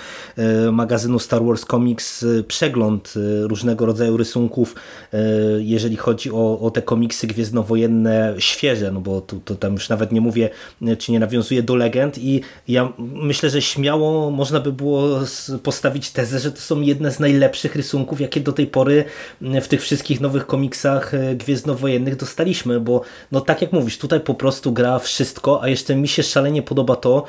magazynu 0.73 1.19
Star 1.19 1.45
Wars 1.45 1.65
Comics 1.65 2.25
przegląd 2.49 3.15
różnego 3.43 3.87
rodzaju 3.87 4.17
rysunków, 4.17 4.75
jeżeli 5.59 5.97
chodzi 5.97 6.31
o, 6.31 6.61
o 6.61 6.71
te 6.71 6.83
komiksy 6.83 7.27
gwiezdnowojenne 7.27 8.35
świeże, 8.39 8.93
no 8.93 9.01
bo 9.01 9.21
tu, 9.21 9.41
to 9.45 9.55
tam 9.55 9.73
już 9.73 9.89
nawet 9.89 10.13
nie 10.13 10.21
mówię, 10.21 10.51
czy 10.99 11.13
nie 11.13 11.21
nawiązuje 11.21 11.63
do 11.63 11.77
legend 11.77 12.19
i 12.19 12.41
ja 12.69 12.93
myślę, 12.99 13.51
że 13.51 13.63
śmiało 13.63 14.31
można 14.31 14.61
by 14.61 14.73
było 14.73 15.21
postawić 15.63 16.11
tezę, 16.11 16.39
że 16.39 16.53
to 16.53 16.61
są 16.61 16.81
jedne 16.89 17.13
z 17.13 17.21
najlepszych 17.21 17.77
rysunków, 17.77 18.21
jakie 18.21 18.41
do 18.41 18.53
tej 18.53 18.67
pory 18.67 19.05
w 19.41 19.69
tych 19.69 19.83
wszystkich 19.83 20.21
nowych 20.21 20.47
komiksach 20.47 21.15
e, 21.15 21.37
gwiezdnowojennych 21.37 22.17
dostaliśmy, 22.17 22.81
bo 22.81 23.03
no 23.33 23.41
tak 23.41 23.63
jak 23.63 23.73
mówisz, 23.73 23.99
tutaj 23.99 24.21
po 24.21 24.35
prostu 24.35 24.73
gra 24.73 24.99
wszystko, 24.99 25.63
a 25.63 25.69
jeszcze 25.69 25.97
mi 25.97 26.09
się 26.09 26.23
szalenie 26.23 26.63
podoba 26.63 26.97
to, 26.97 27.25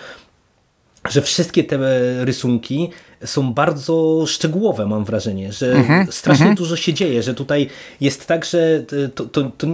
że 1.09 1.21
wszystkie 1.21 1.63
te 1.63 1.77
rysunki 2.25 2.89
są 3.25 3.53
bardzo 3.53 4.25
szczegółowe, 4.27 4.85
mam 4.85 5.05
wrażenie, 5.05 5.51
że 5.51 5.71
mm 5.71 6.05
-hmm, 6.05 6.11
strasznie 6.11 6.45
mm 6.45 6.55
-hmm. 6.55 6.59
dużo 6.59 6.75
się 6.75 6.93
dzieje, 6.93 7.23
że 7.23 7.33
tutaj 7.33 7.69
jest 8.01 8.25
tak, 8.25 8.45
że 8.45 8.83
to, 9.15 9.25
to, 9.25 9.51
to, 9.57 9.67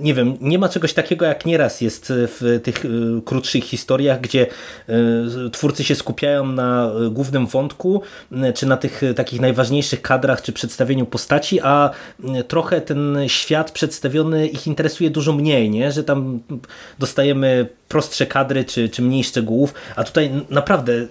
nie 0.00 0.14
wiem, 0.14 0.36
nie 0.40 0.58
ma 0.58 0.68
czegoś 0.68 0.92
takiego 0.92 1.24
jak 1.24 1.46
nieraz 1.46 1.80
jest 1.80 2.12
w 2.16 2.60
tych 2.62 2.84
y, 2.84 2.88
krótszych 3.24 3.64
historiach, 3.64 4.20
gdzie 4.20 4.46
twórcy 5.52 5.84
się 5.84 5.94
skupiają 5.94 6.46
na 6.46 6.90
głównym 7.10 7.46
wątku, 7.46 8.02
czy 8.54 8.66
na 8.66 8.76
tych 8.76 9.02
takich 9.16 9.40
najważniejszych 9.40 10.02
kadrach, 10.02 10.42
czy 10.42 10.52
przedstawieniu 10.52 11.06
postaci, 11.06 11.60
a 11.60 11.90
trochę 12.48 12.80
ten 12.80 13.18
świat 13.26 13.70
przedstawiony 13.70 14.46
ich 14.46 14.66
interesuje 14.66 15.10
dużo 15.10 15.32
mniej, 15.32 15.70
nie? 15.70 15.92
że 15.92 16.04
tam 16.04 16.40
dostajemy 16.98 17.66
prostsze 17.88 18.26
kadry, 18.26 18.64
czy, 18.64 18.88
czy 18.88 19.02
mniej 19.02 19.24
szczegółów, 19.24 19.74
a 19.96 20.04
tutaj 20.04 20.30
naprawdę 20.50 21.06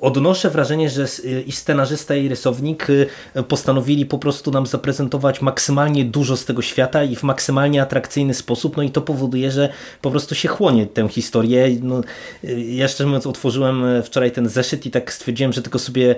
odnoszę 0.00 0.50
wrażenie, 0.50 0.90
że 0.90 1.06
y, 1.24 1.42
i 1.46 1.52
scenarzysta 1.52 2.16
i 2.16 2.28
rysownik 2.28 2.90
y, 2.90 3.06
postanowili 3.48 4.06
po 4.06 4.18
prostu 4.18 4.50
nam 4.50 4.66
zaprezentować 4.66 5.42
maksymalnie 5.42 6.04
dużo 6.04 6.36
z 6.36 6.44
tego 6.44 6.62
świata 6.62 7.04
i 7.04 7.16
w 7.16 7.22
maksymalnie 7.22 7.82
atrakcyjny 7.82 8.34
sposób, 8.34 8.76
no 8.76 8.82
i 8.82 8.90
to 8.90 9.02
powoduje, 9.02 9.50
że 9.50 9.72
po 10.02 10.10
prostu 10.10 10.34
się 10.34 10.48
chłonie 10.48 10.86
tę 10.86 11.08
historię. 11.08 11.68
No, 11.82 12.00
y, 12.44 12.60
ja 12.60 12.88
szczerze 12.88 13.06
mówiąc 13.06 13.26
otworzyłem 13.26 13.84
wczoraj 14.02 14.32
ten 14.32 14.48
zeszyt 14.48 14.86
i 14.86 14.90
tak 14.90 15.12
stwierdziłem, 15.12 15.52
że 15.52 15.62
tylko 15.62 15.78
sobie 15.78 16.16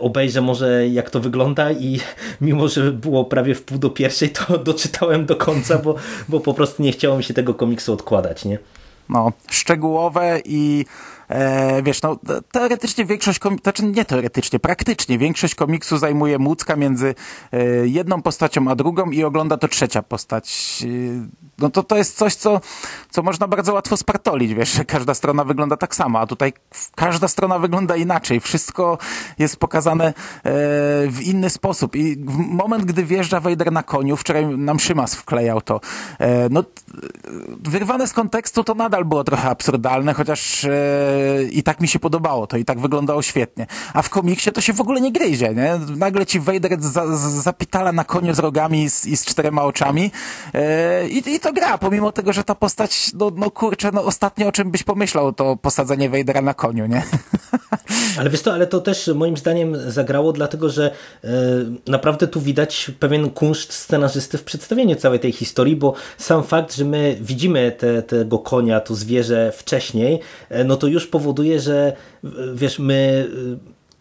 obejrzę 0.00 0.40
może 0.40 0.88
jak 0.88 1.10
to 1.10 1.20
wygląda 1.20 1.72
i 1.72 2.00
mimo, 2.40 2.68
że 2.68 2.92
było 2.92 3.24
prawie 3.24 3.54
w 3.54 3.62
pół 3.62 3.78
do 3.78 3.90
pierwszej, 3.90 4.30
to 4.30 4.58
doczytałem 4.70 5.26
do 5.26 5.36
końca, 5.36 5.78
bo, 5.78 5.94
bo 6.28 6.40
po 6.40 6.54
prostu 6.54 6.82
nie 6.82 6.92
chciało 6.92 7.16
mi 7.16 7.24
się 7.24 7.34
tego 7.34 7.54
komiksu 7.54 7.92
odkładać, 7.92 8.44
nie? 8.44 8.58
no, 9.10 9.32
szczegółowe 9.50 10.40
i 10.44 10.84
E, 11.30 11.82
wiesz, 11.82 12.02
no 12.02 12.18
teoretycznie 12.52 13.04
większość, 13.04 13.38
komiksu, 13.38 13.62
znaczy 13.62 13.84
nie 13.84 14.04
teoretycznie, 14.04 14.58
praktycznie 14.58 15.18
większość 15.18 15.54
komiksu 15.54 15.98
zajmuje 15.98 16.38
Mucka 16.38 16.76
między 16.76 17.14
e, 17.52 17.66
jedną 17.86 18.22
postacią 18.22 18.68
a 18.68 18.74
drugą 18.74 19.10
i 19.10 19.24
ogląda 19.24 19.56
to 19.56 19.68
trzecia 19.68 20.02
postać. 20.02 20.78
E, 21.60 21.62
no 21.62 21.70
to 21.70 21.82
to 21.82 21.96
jest 21.96 22.16
coś, 22.16 22.34
co, 22.34 22.60
co 23.10 23.22
można 23.22 23.48
bardzo 23.48 23.74
łatwo 23.74 23.96
spartolić, 23.96 24.54
wiesz, 24.54 24.72
że 24.72 24.84
każda 24.84 25.14
strona 25.14 25.44
wygląda 25.44 25.76
tak 25.76 25.94
samo, 25.94 26.20
a 26.20 26.26
tutaj 26.26 26.52
każda 26.94 27.28
strona 27.28 27.58
wygląda 27.58 27.96
inaczej. 27.96 28.40
Wszystko 28.40 28.98
jest 29.38 29.56
pokazane 29.56 30.04
e, 30.04 30.12
w 31.08 31.20
inny 31.22 31.50
sposób 31.50 31.96
i 31.96 32.16
w 32.16 32.38
moment, 32.38 32.84
gdy 32.84 33.04
wjeżdża 33.04 33.40
Vader 33.40 33.72
na 33.72 33.82
koniu, 33.82 34.16
wczoraj 34.16 34.46
nam 34.46 34.80
Szymas 34.80 35.14
wklejał 35.14 35.60
to, 35.60 35.80
e, 36.18 36.48
no 36.50 36.64
wyrwane 37.60 38.08
z 38.08 38.12
kontekstu 38.12 38.64
to 38.64 38.74
nadal 38.74 39.04
było 39.04 39.24
trochę 39.24 39.48
absurdalne, 39.48 40.14
chociaż 40.14 40.64
e, 40.64 40.70
i 41.50 41.62
tak 41.62 41.80
mi 41.80 41.88
się 41.88 41.98
podobało 41.98 42.46
to 42.46 42.56
i 42.56 42.64
tak 42.64 42.80
wyglądało 42.80 43.22
świetnie. 43.22 43.66
A 43.94 44.02
w 44.02 44.10
komiksie 44.10 44.52
to 44.52 44.60
się 44.60 44.72
w 44.72 44.80
ogóle 44.80 45.00
nie 45.00 45.12
gryzie, 45.12 45.54
nie? 45.54 45.96
Nagle 45.96 46.26
ci 46.26 46.40
Vader 46.40 46.82
za, 46.82 47.16
zapitala 47.16 47.92
na 47.92 48.04
koniu 48.04 48.34
z 48.34 48.38
rogami 48.38 48.82
i 48.82 48.90
z, 48.90 49.06
i 49.06 49.16
z 49.16 49.24
czterema 49.24 49.62
oczami 49.62 50.10
e, 50.54 51.08
i, 51.08 51.34
i 51.34 51.40
to 51.40 51.49
gra, 51.52 51.78
pomimo 51.78 52.12
tego, 52.12 52.32
że 52.32 52.44
ta 52.44 52.54
postać, 52.54 53.10
no, 53.14 53.30
no 53.36 53.50
kurczę, 53.50 53.90
no 53.92 54.04
ostatnio 54.04 54.46
o 54.46 54.52
czym 54.52 54.70
byś 54.70 54.82
pomyślał, 54.82 55.32
to 55.32 55.56
posadzenie 55.56 56.10
Vadera 56.10 56.42
na 56.42 56.54
koniu, 56.54 56.86
nie? 56.86 57.02
Ale 58.18 58.30
wiesz 58.30 58.42
to, 58.42 58.54
ale 58.54 58.66
to 58.66 58.80
też 58.80 59.10
moim 59.14 59.36
zdaniem 59.36 59.90
zagrało, 59.90 60.32
dlatego 60.32 60.68
że 60.68 60.90
e, 61.24 61.28
naprawdę 61.86 62.28
tu 62.28 62.40
widać 62.40 62.90
pewien 62.98 63.30
kunszt 63.30 63.72
scenarzysty 63.72 64.38
w 64.38 64.44
przedstawieniu 64.44 64.96
całej 64.96 65.20
tej 65.20 65.32
historii, 65.32 65.76
bo 65.76 65.94
sam 66.18 66.44
fakt, 66.44 66.76
że 66.76 66.84
my 66.84 67.16
widzimy 67.20 67.72
te, 67.72 68.02
tego 68.02 68.38
konia, 68.38 68.80
to 68.80 68.94
zwierzę 68.94 69.52
wcześniej, 69.56 70.20
e, 70.48 70.64
no 70.64 70.76
to 70.76 70.86
już 70.86 71.06
powoduje, 71.06 71.60
że 71.60 71.92
wiesz, 72.54 72.78
my 72.78 73.28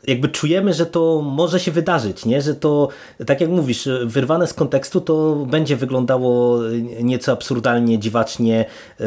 jakby 0.08 0.30
czujemy, 0.30 0.74
że 0.74 0.86
to 0.86 1.22
może 1.22 1.60
się 1.60 1.72
wydarzyć, 1.72 2.26
nie? 2.26 2.42
że 2.42 2.56
to, 2.56 2.88
tak 3.26 3.42
jak 3.42 3.50
mówisz, 3.50 3.90
wyrwane 4.06 4.48
z 4.48 4.54
kontekstu 4.54 5.02
to 5.02 5.36
będzie 5.36 5.76
wyglądało 5.76 6.60
nieco 7.02 7.32
absurdalnie, 7.32 8.00
dziwacznie, 8.00 8.66
e, 9.00 9.06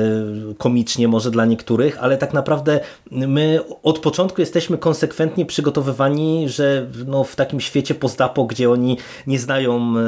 komicznie 0.59 1.09
może 1.09 1.31
dla 1.31 1.45
niektórych, 1.47 1.99
ale 2.01 2.19
tak 2.19 2.33
naprawdę 2.33 2.81
my 3.11 3.61
od 3.83 3.99
początku 3.99 4.41
jesteśmy 4.41 4.79
konsekwentnie 4.79 5.47
przygotowywani, 5.47 6.49
że 6.49 6.87
no, 7.07 7.25
w 7.25 7.37
takim 7.37 7.61
świecie 7.61 7.95
post-apo, 7.95 8.45
gdzie 8.45 8.71
oni 8.71 8.99
nie 9.27 9.39
znają 9.39 9.95
e, 9.99 10.03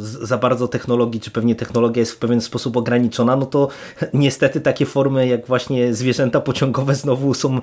za 0.00 0.38
bardzo 0.38 0.68
technologii, 0.68 1.20
czy 1.20 1.30
pewnie 1.30 1.54
technologia 1.54 2.00
jest 2.00 2.12
w 2.12 2.18
pewien 2.18 2.40
sposób 2.40 2.76
ograniczona, 2.76 3.36
no 3.36 3.46
to 3.46 3.68
niestety 4.14 4.60
takie 4.60 4.86
formy 4.86 5.26
jak 5.26 5.46
właśnie 5.46 5.94
zwierzęta 5.94 6.40
pociągowe 6.40 6.94
znowu 6.94 7.34
są 7.34 7.56
e, 7.56 7.60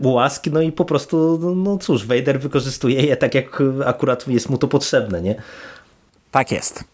łaski, 0.00 0.50
no 0.50 0.60
i 0.60 0.72
po 0.72 0.84
prostu 0.84 1.38
no, 1.56 1.75
cóż, 1.78 2.06
Vader 2.06 2.40
wykorzystuje 2.40 3.02
je 3.02 3.16
tak, 3.16 3.34
jak 3.34 3.62
akurat 3.86 4.28
jest 4.28 4.50
mu 4.50 4.58
to 4.58 4.68
potrzebne, 4.68 5.22
nie? 5.22 5.34
Tak 6.30 6.52
jest. 6.52 6.84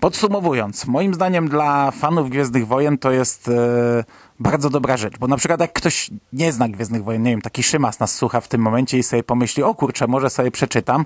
Podsumowując, 0.00 0.86
moim 0.86 1.14
zdaniem 1.14 1.48
dla 1.48 1.90
fanów 1.90 2.30
Gwiezdnych 2.30 2.66
Wojen 2.66 2.98
to 2.98 3.10
jest... 3.10 3.48
Yy 3.48 4.25
bardzo 4.40 4.70
dobra 4.70 4.96
rzecz, 4.96 5.18
bo 5.18 5.26
na 5.26 5.36
przykład 5.36 5.60
jak 5.60 5.72
ktoś 5.72 6.10
nie 6.32 6.52
zna 6.52 6.68
Gwiezdnych 6.68 7.04
Wojen, 7.04 7.22
nie 7.22 7.30
wiem, 7.30 7.42
taki 7.42 7.62
Szymas 7.62 8.00
nas 8.00 8.14
słucha 8.14 8.40
w 8.40 8.48
tym 8.48 8.60
momencie 8.60 8.98
i 8.98 9.02
sobie 9.02 9.22
pomyśli, 9.22 9.62
o 9.62 9.74
kurczę, 9.74 10.06
może 10.06 10.30
sobie 10.30 10.50
przeczytam, 10.50 11.04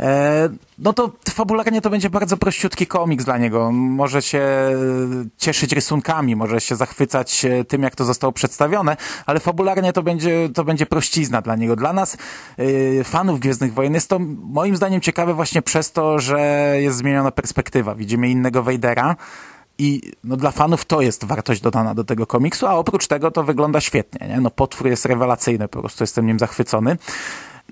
e, 0.00 0.48
no 0.78 0.92
to 0.92 1.12
fabularnie 1.30 1.80
to 1.80 1.90
będzie 1.90 2.10
bardzo 2.10 2.36
prościutki 2.36 2.86
komiks 2.86 3.24
dla 3.24 3.38
niego. 3.38 3.72
Może 3.72 4.22
się 4.22 4.46
cieszyć 5.38 5.72
rysunkami, 5.72 6.36
może 6.36 6.60
się 6.60 6.76
zachwycać 6.76 7.44
e, 7.44 7.64
tym, 7.64 7.82
jak 7.82 7.94
to 7.94 8.04
zostało 8.04 8.32
przedstawione, 8.32 8.96
ale 9.26 9.40
fabularnie 9.40 9.92
to 9.92 10.02
będzie, 10.02 10.48
to 10.54 10.64
będzie 10.64 10.86
prościzna 10.86 11.42
dla 11.42 11.56
niego. 11.56 11.76
Dla 11.76 11.92
nas, 11.92 12.16
e, 13.00 13.04
fanów 13.04 13.40
Gwiezdnych 13.40 13.74
Wojen, 13.74 13.94
jest 13.94 14.08
to 14.08 14.18
moim 14.42 14.76
zdaniem 14.76 15.00
ciekawe 15.00 15.34
właśnie 15.34 15.62
przez 15.62 15.92
to, 15.92 16.18
że 16.18 16.38
jest 16.80 16.98
zmieniona 16.98 17.30
perspektywa. 17.30 17.94
Widzimy 17.94 18.28
innego 18.28 18.62
Vadera, 18.62 19.16
i 19.78 20.12
no, 20.24 20.36
dla 20.36 20.50
fanów 20.50 20.84
to 20.84 21.00
jest 21.00 21.24
wartość 21.24 21.60
dodana 21.60 21.94
do 21.94 22.04
tego 22.04 22.26
komiksu, 22.26 22.66
a 22.66 22.74
oprócz 22.74 23.06
tego 23.06 23.30
to 23.30 23.44
wygląda 23.44 23.80
świetnie. 23.80 24.28
Nie? 24.28 24.40
No, 24.40 24.50
potwór 24.50 24.86
jest 24.86 25.04
rewelacyjny, 25.04 25.68
po 25.68 25.80
prostu 25.80 26.02
jestem 26.02 26.26
nim 26.26 26.38
zachwycony. 26.38 26.96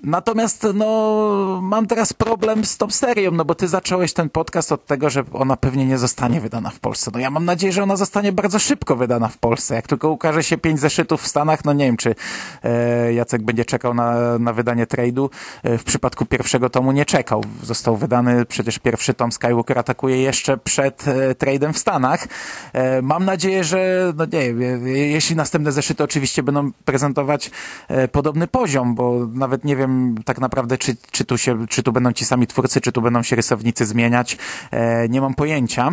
Natomiast 0.03 0.67
no, 0.73 1.59
mam 1.63 1.87
teraz 1.87 2.13
problem 2.13 2.65
z 2.65 2.77
tą 2.77 2.89
serią, 2.89 3.31
no 3.31 3.45
bo 3.45 3.55
ty 3.55 3.67
zacząłeś 3.67 4.13
ten 4.13 4.29
podcast 4.29 4.71
od 4.71 4.85
tego, 4.85 5.09
że 5.09 5.23
ona 5.33 5.57
pewnie 5.57 5.85
nie 5.85 5.97
zostanie 5.97 6.41
wydana 6.41 6.69
w 6.69 6.79
Polsce. 6.79 7.11
No 7.13 7.19
ja 7.19 7.29
mam 7.29 7.45
nadzieję, 7.45 7.73
że 7.73 7.83
ona 7.83 7.95
zostanie 7.95 8.31
bardzo 8.31 8.59
szybko 8.59 8.95
wydana 8.95 9.27
w 9.27 9.37
Polsce. 9.37 9.75
Jak 9.75 9.87
tylko 9.87 10.09
ukaże 10.09 10.43
się 10.43 10.57
pięć 10.57 10.79
zeszytów 10.79 11.21
w 11.21 11.27
Stanach, 11.27 11.65
no 11.65 11.73
nie 11.73 11.85
wiem, 11.85 11.97
czy 11.97 12.15
e, 12.63 13.13
Jacek 13.13 13.43
będzie 13.43 13.65
czekał 13.65 13.93
na, 13.93 14.39
na 14.39 14.53
wydanie 14.53 14.85
trade'u. 14.85 15.29
E, 15.63 15.77
w 15.77 15.83
przypadku 15.83 16.25
pierwszego 16.25 16.69
tomu 16.69 16.91
nie 16.91 17.05
czekał. 17.05 17.43
Został 17.63 17.97
wydany 17.97 18.45
przecież 18.45 18.79
pierwszy 18.79 19.13
tom 19.13 19.31
Skywalker 19.31 19.79
atakuje 19.79 20.21
jeszcze 20.21 20.57
przed 20.57 21.07
e, 21.07 21.35
trade'em 21.35 21.73
w 21.73 21.77
Stanach. 21.77 22.27
E, 22.73 23.01
mam 23.01 23.25
nadzieję, 23.25 23.63
że 23.63 24.13
no 24.15 24.25
nie 24.25 24.53
wiem, 24.53 24.87
jeśli 24.87 25.35
następne 25.35 25.71
zeszyty 25.71 26.03
oczywiście 26.03 26.43
będą 26.43 26.71
prezentować 26.85 27.51
e, 27.87 28.07
podobny 28.07 28.47
poziom, 28.47 28.95
bo 28.95 29.27
nawet 29.33 29.63
nie 29.63 29.75
wiem, 29.75 29.94
tak 30.25 30.39
naprawdę, 30.39 30.77
czy, 30.77 30.95
czy, 31.11 31.25
tu 31.25 31.37
się, 31.37 31.67
czy 31.67 31.83
tu 31.83 31.91
będą 31.91 32.13
ci 32.13 32.25
sami 32.25 32.47
twórcy, 32.47 32.81
czy 32.81 32.91
tu 32.91 33.01
będą 33.01 33.23
się 33.23 33.35
rysownicy 33.35 33.85
zmieniać. 33.85 34.37
E, 34.71 35.09
nie 35.09 35.21
mam 35.21 35.33
pojęcia. 35.33 35.91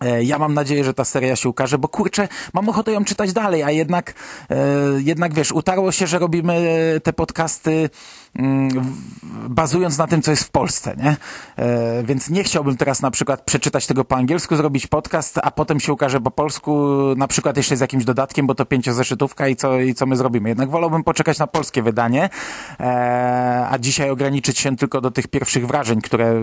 E, 0.00 0.24
ja 0.24 0.38
mam 0.38 0.54
nadzieję, 0.54 0.84
że 0.84 0.94
ta 0.94 1.04
seria 1.04 1.36
się 1.36 1.48
ukaże, 1.48 1.78
bo 1.78 1.88
kurczę, 1.88 2.28
mam 2.52 2.68
ochotę 2.68 2.92
ją 2.92 3.04
czytać 3.04 3.32
dalej, 3.32 3.62
a 3.62 3.70
jednak, 3.70 4.14
e, 4.50 4.56
jednak 4.98 5.34
wiesz, 5.34 5.52
utarło 5.52 5.92
się, 5.92 6.06
że 6.06 6.18
robimy 6.18 7.00
te 7.02 7.12
podcasty 7.12 7.90
bazując 9.48 9.98
na 9.98 10.06
tym, 10.06 10.22
co 10.22 10.30
jest 10.30 10.44
w 10.44 10.50
Polsce, 10.50 10.96
nie? 10.96 11.16
E, 11.56 12.02
więc 12.02 12.30
nie 12.30 12.44
chciałbym 12.44 12.76
teraz 12.76 13.02
na 13.02 13.10
przykład 13.10 13.42
przeczytać 13.44 13.86
tego 13.86 14.04
po 14.04 14.16
angielsku, 14.16 14.56
zrobić 14.56 14.86
podcast, 14.86 15.38
a 15.42 15.50
potem 15.50 15.80
się 15.80 15.92
ukaże 15.92 16.20
po 16.20 16.30
polsku, 16.30 16.88
na 17.16 17.28
przykład 17.28 17.56
jeszcze 17.56 17.76
z 17.76 17.80
jakimś 17.80 18.04
dodatkiem, 18.04 18.46
bo 18.46 18.54
to 18.54 18.64
pięciozeszytówka 18.64 19.48
i 19.48 19.56
co, 19.56 19.80
i 19.80 19.94
co 19.94 20.06
my 20.06 20.16
zrobimy. 20.16 20.48
Jednak 20.48 20.70
wolałbym 20.70 21.04
poczekać 21.04 21.38
na 21.38 21.46
polskie 21.46 21.82
wydanie, 21.82 22.30
a 23.70 23.76
dzisiaj 23.80 24.10
ograniczyć 24.10 24.58
się 24.58 24.76
tylko 24.76 25.00
do 25.00 25.10
tych 25.10 25.28
pierwszych 25.28 25.66
wrażeń, 25.66 26.00
które 26.00 26.34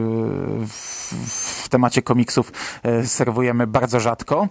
w, 0.68 1.64
w 1.64 1.70
temacie 1.70 2.02
komiksów 2.02 2.52
serwuję 3.04 3.54
bardzo 3.54 4.00
rzadko. 4.00 4.48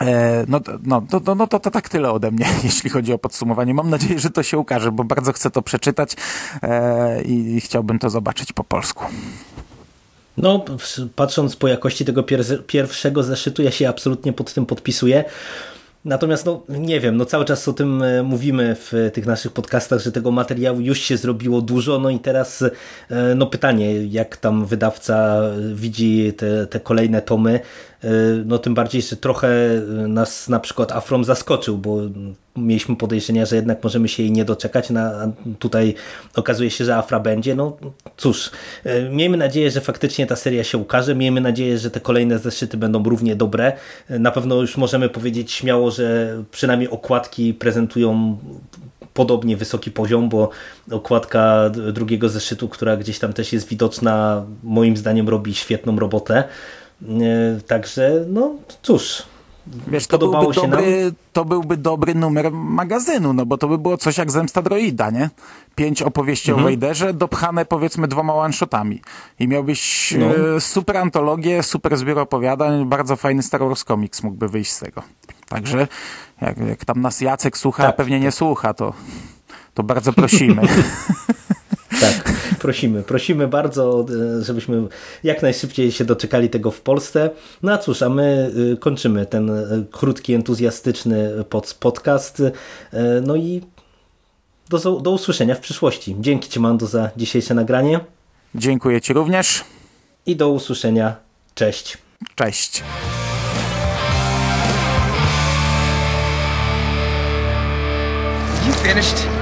E, 0.00 0.44
no, 0.48 0.60
no, 0.82 1.02
no, 1.12 1.20
no, 1.26 1.34
no 1.34 1.46
to, 1.46 1.60
to 1.60 1.70
tak 1.70 1.88
tyle 1.88 2.10
ode 2.10 2.30
mnie, 2.30 2.46
jeśli 2.64 2.90
chodzi 2.90 3.12
o 3.12 3.18
podsumowanie. 3.18 3.74
Mam 3.74 3.90
nadzieję, 3.90 4.18
że 4.18 4.30
to 4.30 4.42
się 4.42 4.58
ukaże, 4.58 4.92
bo 4.92 5.04
bardzo 5.04 5.32
chcę 5.32 5.50
to 5.50 5.62
przeczytać 5.62 6.16
e, 6.62 7.22
i 7.22 7.60
chciałbym 7.60 7.98
to 7.98 8.10
zobaczyć 8.10 8.52
po 8.52 8.64
polsku. 8.64 9.04
No, 10.36 10.64
patrząc 11.16 11.56
po 11.56 11.68
jakości 11.68 12.04
tego 12.04 12.22
pier 12.22 12.66
pierwszego 12.66 13.22
zeszytu, 13.22 13.62
ja 13.62 13.70
się 13.70 13.88
absolutnie 13.88 14.32
pod 14.32 14.54
tym 14.54 14.66
podpisuję. 14.66 15.24
Natomiast 16.04 16.46
no 16.46 16.62
nie 16.68 17.00
wiem, 17.00 17.16
no 17.16 17.24
cały 17.24 17.44
czas 17.44 17.68
o 17.68 17.72
tym 17.72 18.02
e, 18.02 18.22
mówimy 18.22 18.76
w 18.78 19.10
tych 19.12 19.26
naszych 19.26 19.52
podcastach, 19.52 20.00
że 20.00 20.12
tego 20.12 20.30
materiału 20.30 20.80
już 20.80 20.98
się 20.98 21.16
zrobiło 21.16 21.60
dużo, 21.60 21.98
no 21.98 22.10
i 22.10 22.18
teraz 22.18 22.64
no 23.36 23.46
pytanie, 23.46 24.06
jak 24.06 24.36
tam 24.36 24.66
wydawca 24.66 25.40
widzi 25.74 26.32
te, 26.36 26.66
te 26.66 26.80
kolejne 26.80 27.22
tomy, 27.22 27.60
no 28.44 28.58
tym 28.58 28.74
bardziej, 28.74 29.02
że 29.02 29.16
trochę 29.16 29.48
nas 30.08 30.48
na 30.48 30.60
przykład 30.60 30.92
Afrom 30.92 31.24
zaskoczył, 31.24 31.78
bo 31.78 31.98
mieliśmy 32.56 32.96
podejrzenia, 32.96 33.46
że 33.46 33.56
jednak 33.56 33.84
możemy 33.84 34.08
się 34.08 34.22
jej 34.22 34.32
nie 34.32 34.44
doczekać, 34.44 34.90
no, 34.90 35.00
a 35.00 35.28
tutaj 35.58 35.94
okazuje 36.34 36.70
się, 36.70 36.84
że 36.84 36.96
Afra 36.96 37.20
będzie. 37.20 37.54
No 37.54 37.76
cóż, 38.16 38.50
e, 38.84 39.10
miejmy 39.10 39.36
nadzieję, 39.36 39.70
że 39.70 39.80
faktycznie 39.80 40.26
ta 40.26 40.36
seria 40.36 40.64
się 40.64 40.78
ukaże, 40.78 41.14
miejmy 41.14 41.40
nadzieję, 41.40 41.78
że 41.78 41.90
te 41.90 42.00
kolejne 42.00 42.38
zeszyty 42.38 42.76
będą 42.76 43.02
równie 43.02 43.36
dobre. 43.36 43.72
E, 44.08 44.18
na 44.18 44.30
pewno 44.30 44.60
już 44.60 44.76
możemy 44.76 45.08
powiedzieć 45.08 45.52
śmiało, 45.52 45.90
że 45.90 46.36
przynajmniej 46.50 46.90
okładki 46.90 47.54
prezentują 47.54 48.38
podobnie 49.14 49.56
wysoki 49.56 49.90
poziom, 49.90 50.28
bo 50.28 50.50
okładka 50.90 51.70
drugiego 51.92 52.28
zeszytu, 52.28 52.68
która 52.68 52.96
gdzieś 52.96 53.18
tam 53.18 53.32
też 53.32 53.52
jest 53.52 53.68
widoczna, 53.68 54.44
moim 54.62 54.96
zdaniem 54.96 55.28
robi 55.28 55.54
świetną 55.54 55.98
robotę. 55.98 56.44
E, 57.08 57.60
także, 57.60 58.24
no 58.28 58.54
cóż, 58.82 59.26
Wiesz, 59.66 60.06
to 60.06 60.18
byłby, 60.18 60.54
dobry, 60.54 61.12
to 61.32 61.44
byłby 61.44 61.76
dobry 61.76 62.14
numer 62.14 62.52
magazynu, 62.52 63.32
no 63.32 63.46
bo 63.46 63.58
to 63.58 63.68
by 63.68 63.78
było 63.78 63.96
coś 63.96 64.18
jak 64.18 64.30
Zemsta 64.30 64.62
Droida, 64.62 65.10
nie? 65.10 65.30
Pięć 65.74 66.02
opowieści 66.02 66.50
mhm. 66.50 66.64
o 66.64 66.68
Wejderze, 66.68 67.14
dopchane 67.14 67.64
powiedzmy 67.64 68.08
dwoma 68.08 68.34
one-shotami. 68.34 69.00
I 69.38 69.48
miałbyś 69.48 70.14
no. 70.18 70.56
e, 70.56 70.60
super 70.60 70.96
antologię, 70.96 71.62
super 71.62 71.96
zbiór 71.96 72.18
opowiadań, 72.18 72.86
bardzo 72.86 73.16
fajny 73.16 73.42
Star 73.42 73.60
Wars 73.60 73.84
komiks 73.84 74.22
mógłby 74.22 74.48
wyjść 74.48 74.72
z 74.72 74.78
tego. 74.78 75.02
Także 75.48 75.88
jak, 76.40 76.58
jak 76.58 76.84
tam 76.84 77.00
nas 77.00 77.20
Jacek 77.20 77.58
słucha, 77.58 77.82
tak, 77.82 77.90
a 77.90 77.96
pewnie 77.96 78.20
nie 78.20 78.32
słucha, 78.32 78.74
to, 78.74 78.92
to 79.74 79.82
bardzo 79.82 80.12
prosimy. 80.12 80.62
tak. 82.00 82.32
Prosimy, 82.62 83.02
prosimy 83.02 83.48
bardzo, 83.48 84.06
e, 84.38 84.44
żebyśmy 84.44 84.82
jak 85.24 85.42
najszybciej 85.42 85.92
się 85.92 86.04
doczekali 86.04 86.50
tego 86.50 86.70
w 86.70 86.80
Polsce. 86.80 87.30
No 87.62 87.72
a 87.72 87.78
cóż, 87.78 88.02
a 88.02 88.08
my 88.08 88.50
e, 88.72 88.76
kończymy 88.76 89.26
ten 89.26 89.50
e, 89.50 89.64
krótki, 89.90 90.34
entuzjastyczny 90.34 91.44
pod, 91.48 91.74
podcast. 91.80 92.42
No 93.26 93.36
i 93.36 93.62
do, 94.68 94.78
do 95.00 95.10
usłyszenia 95.10 95.54
w 95.54 95.60
przyszłości. 95.60 96.16
Dzięki 96.20 96.48
Ci, 96.48 96.60
Mando, 96.60 96.86
za 96.86 97.10
dzisiejsze 97.16 97.54
nagranie 97.54 98.00
Dziękuję 98.54 99.00
Ci 99.00 99.12
również. 99.12 99.64
i 100.26 100.36
do 100.36 100.48
usłyszenia. 100.48 101.16
Cześć. 101.54 101.98
Cześć. 102.34 102.82
You 108.66 108.72
finished? 108.72 109.41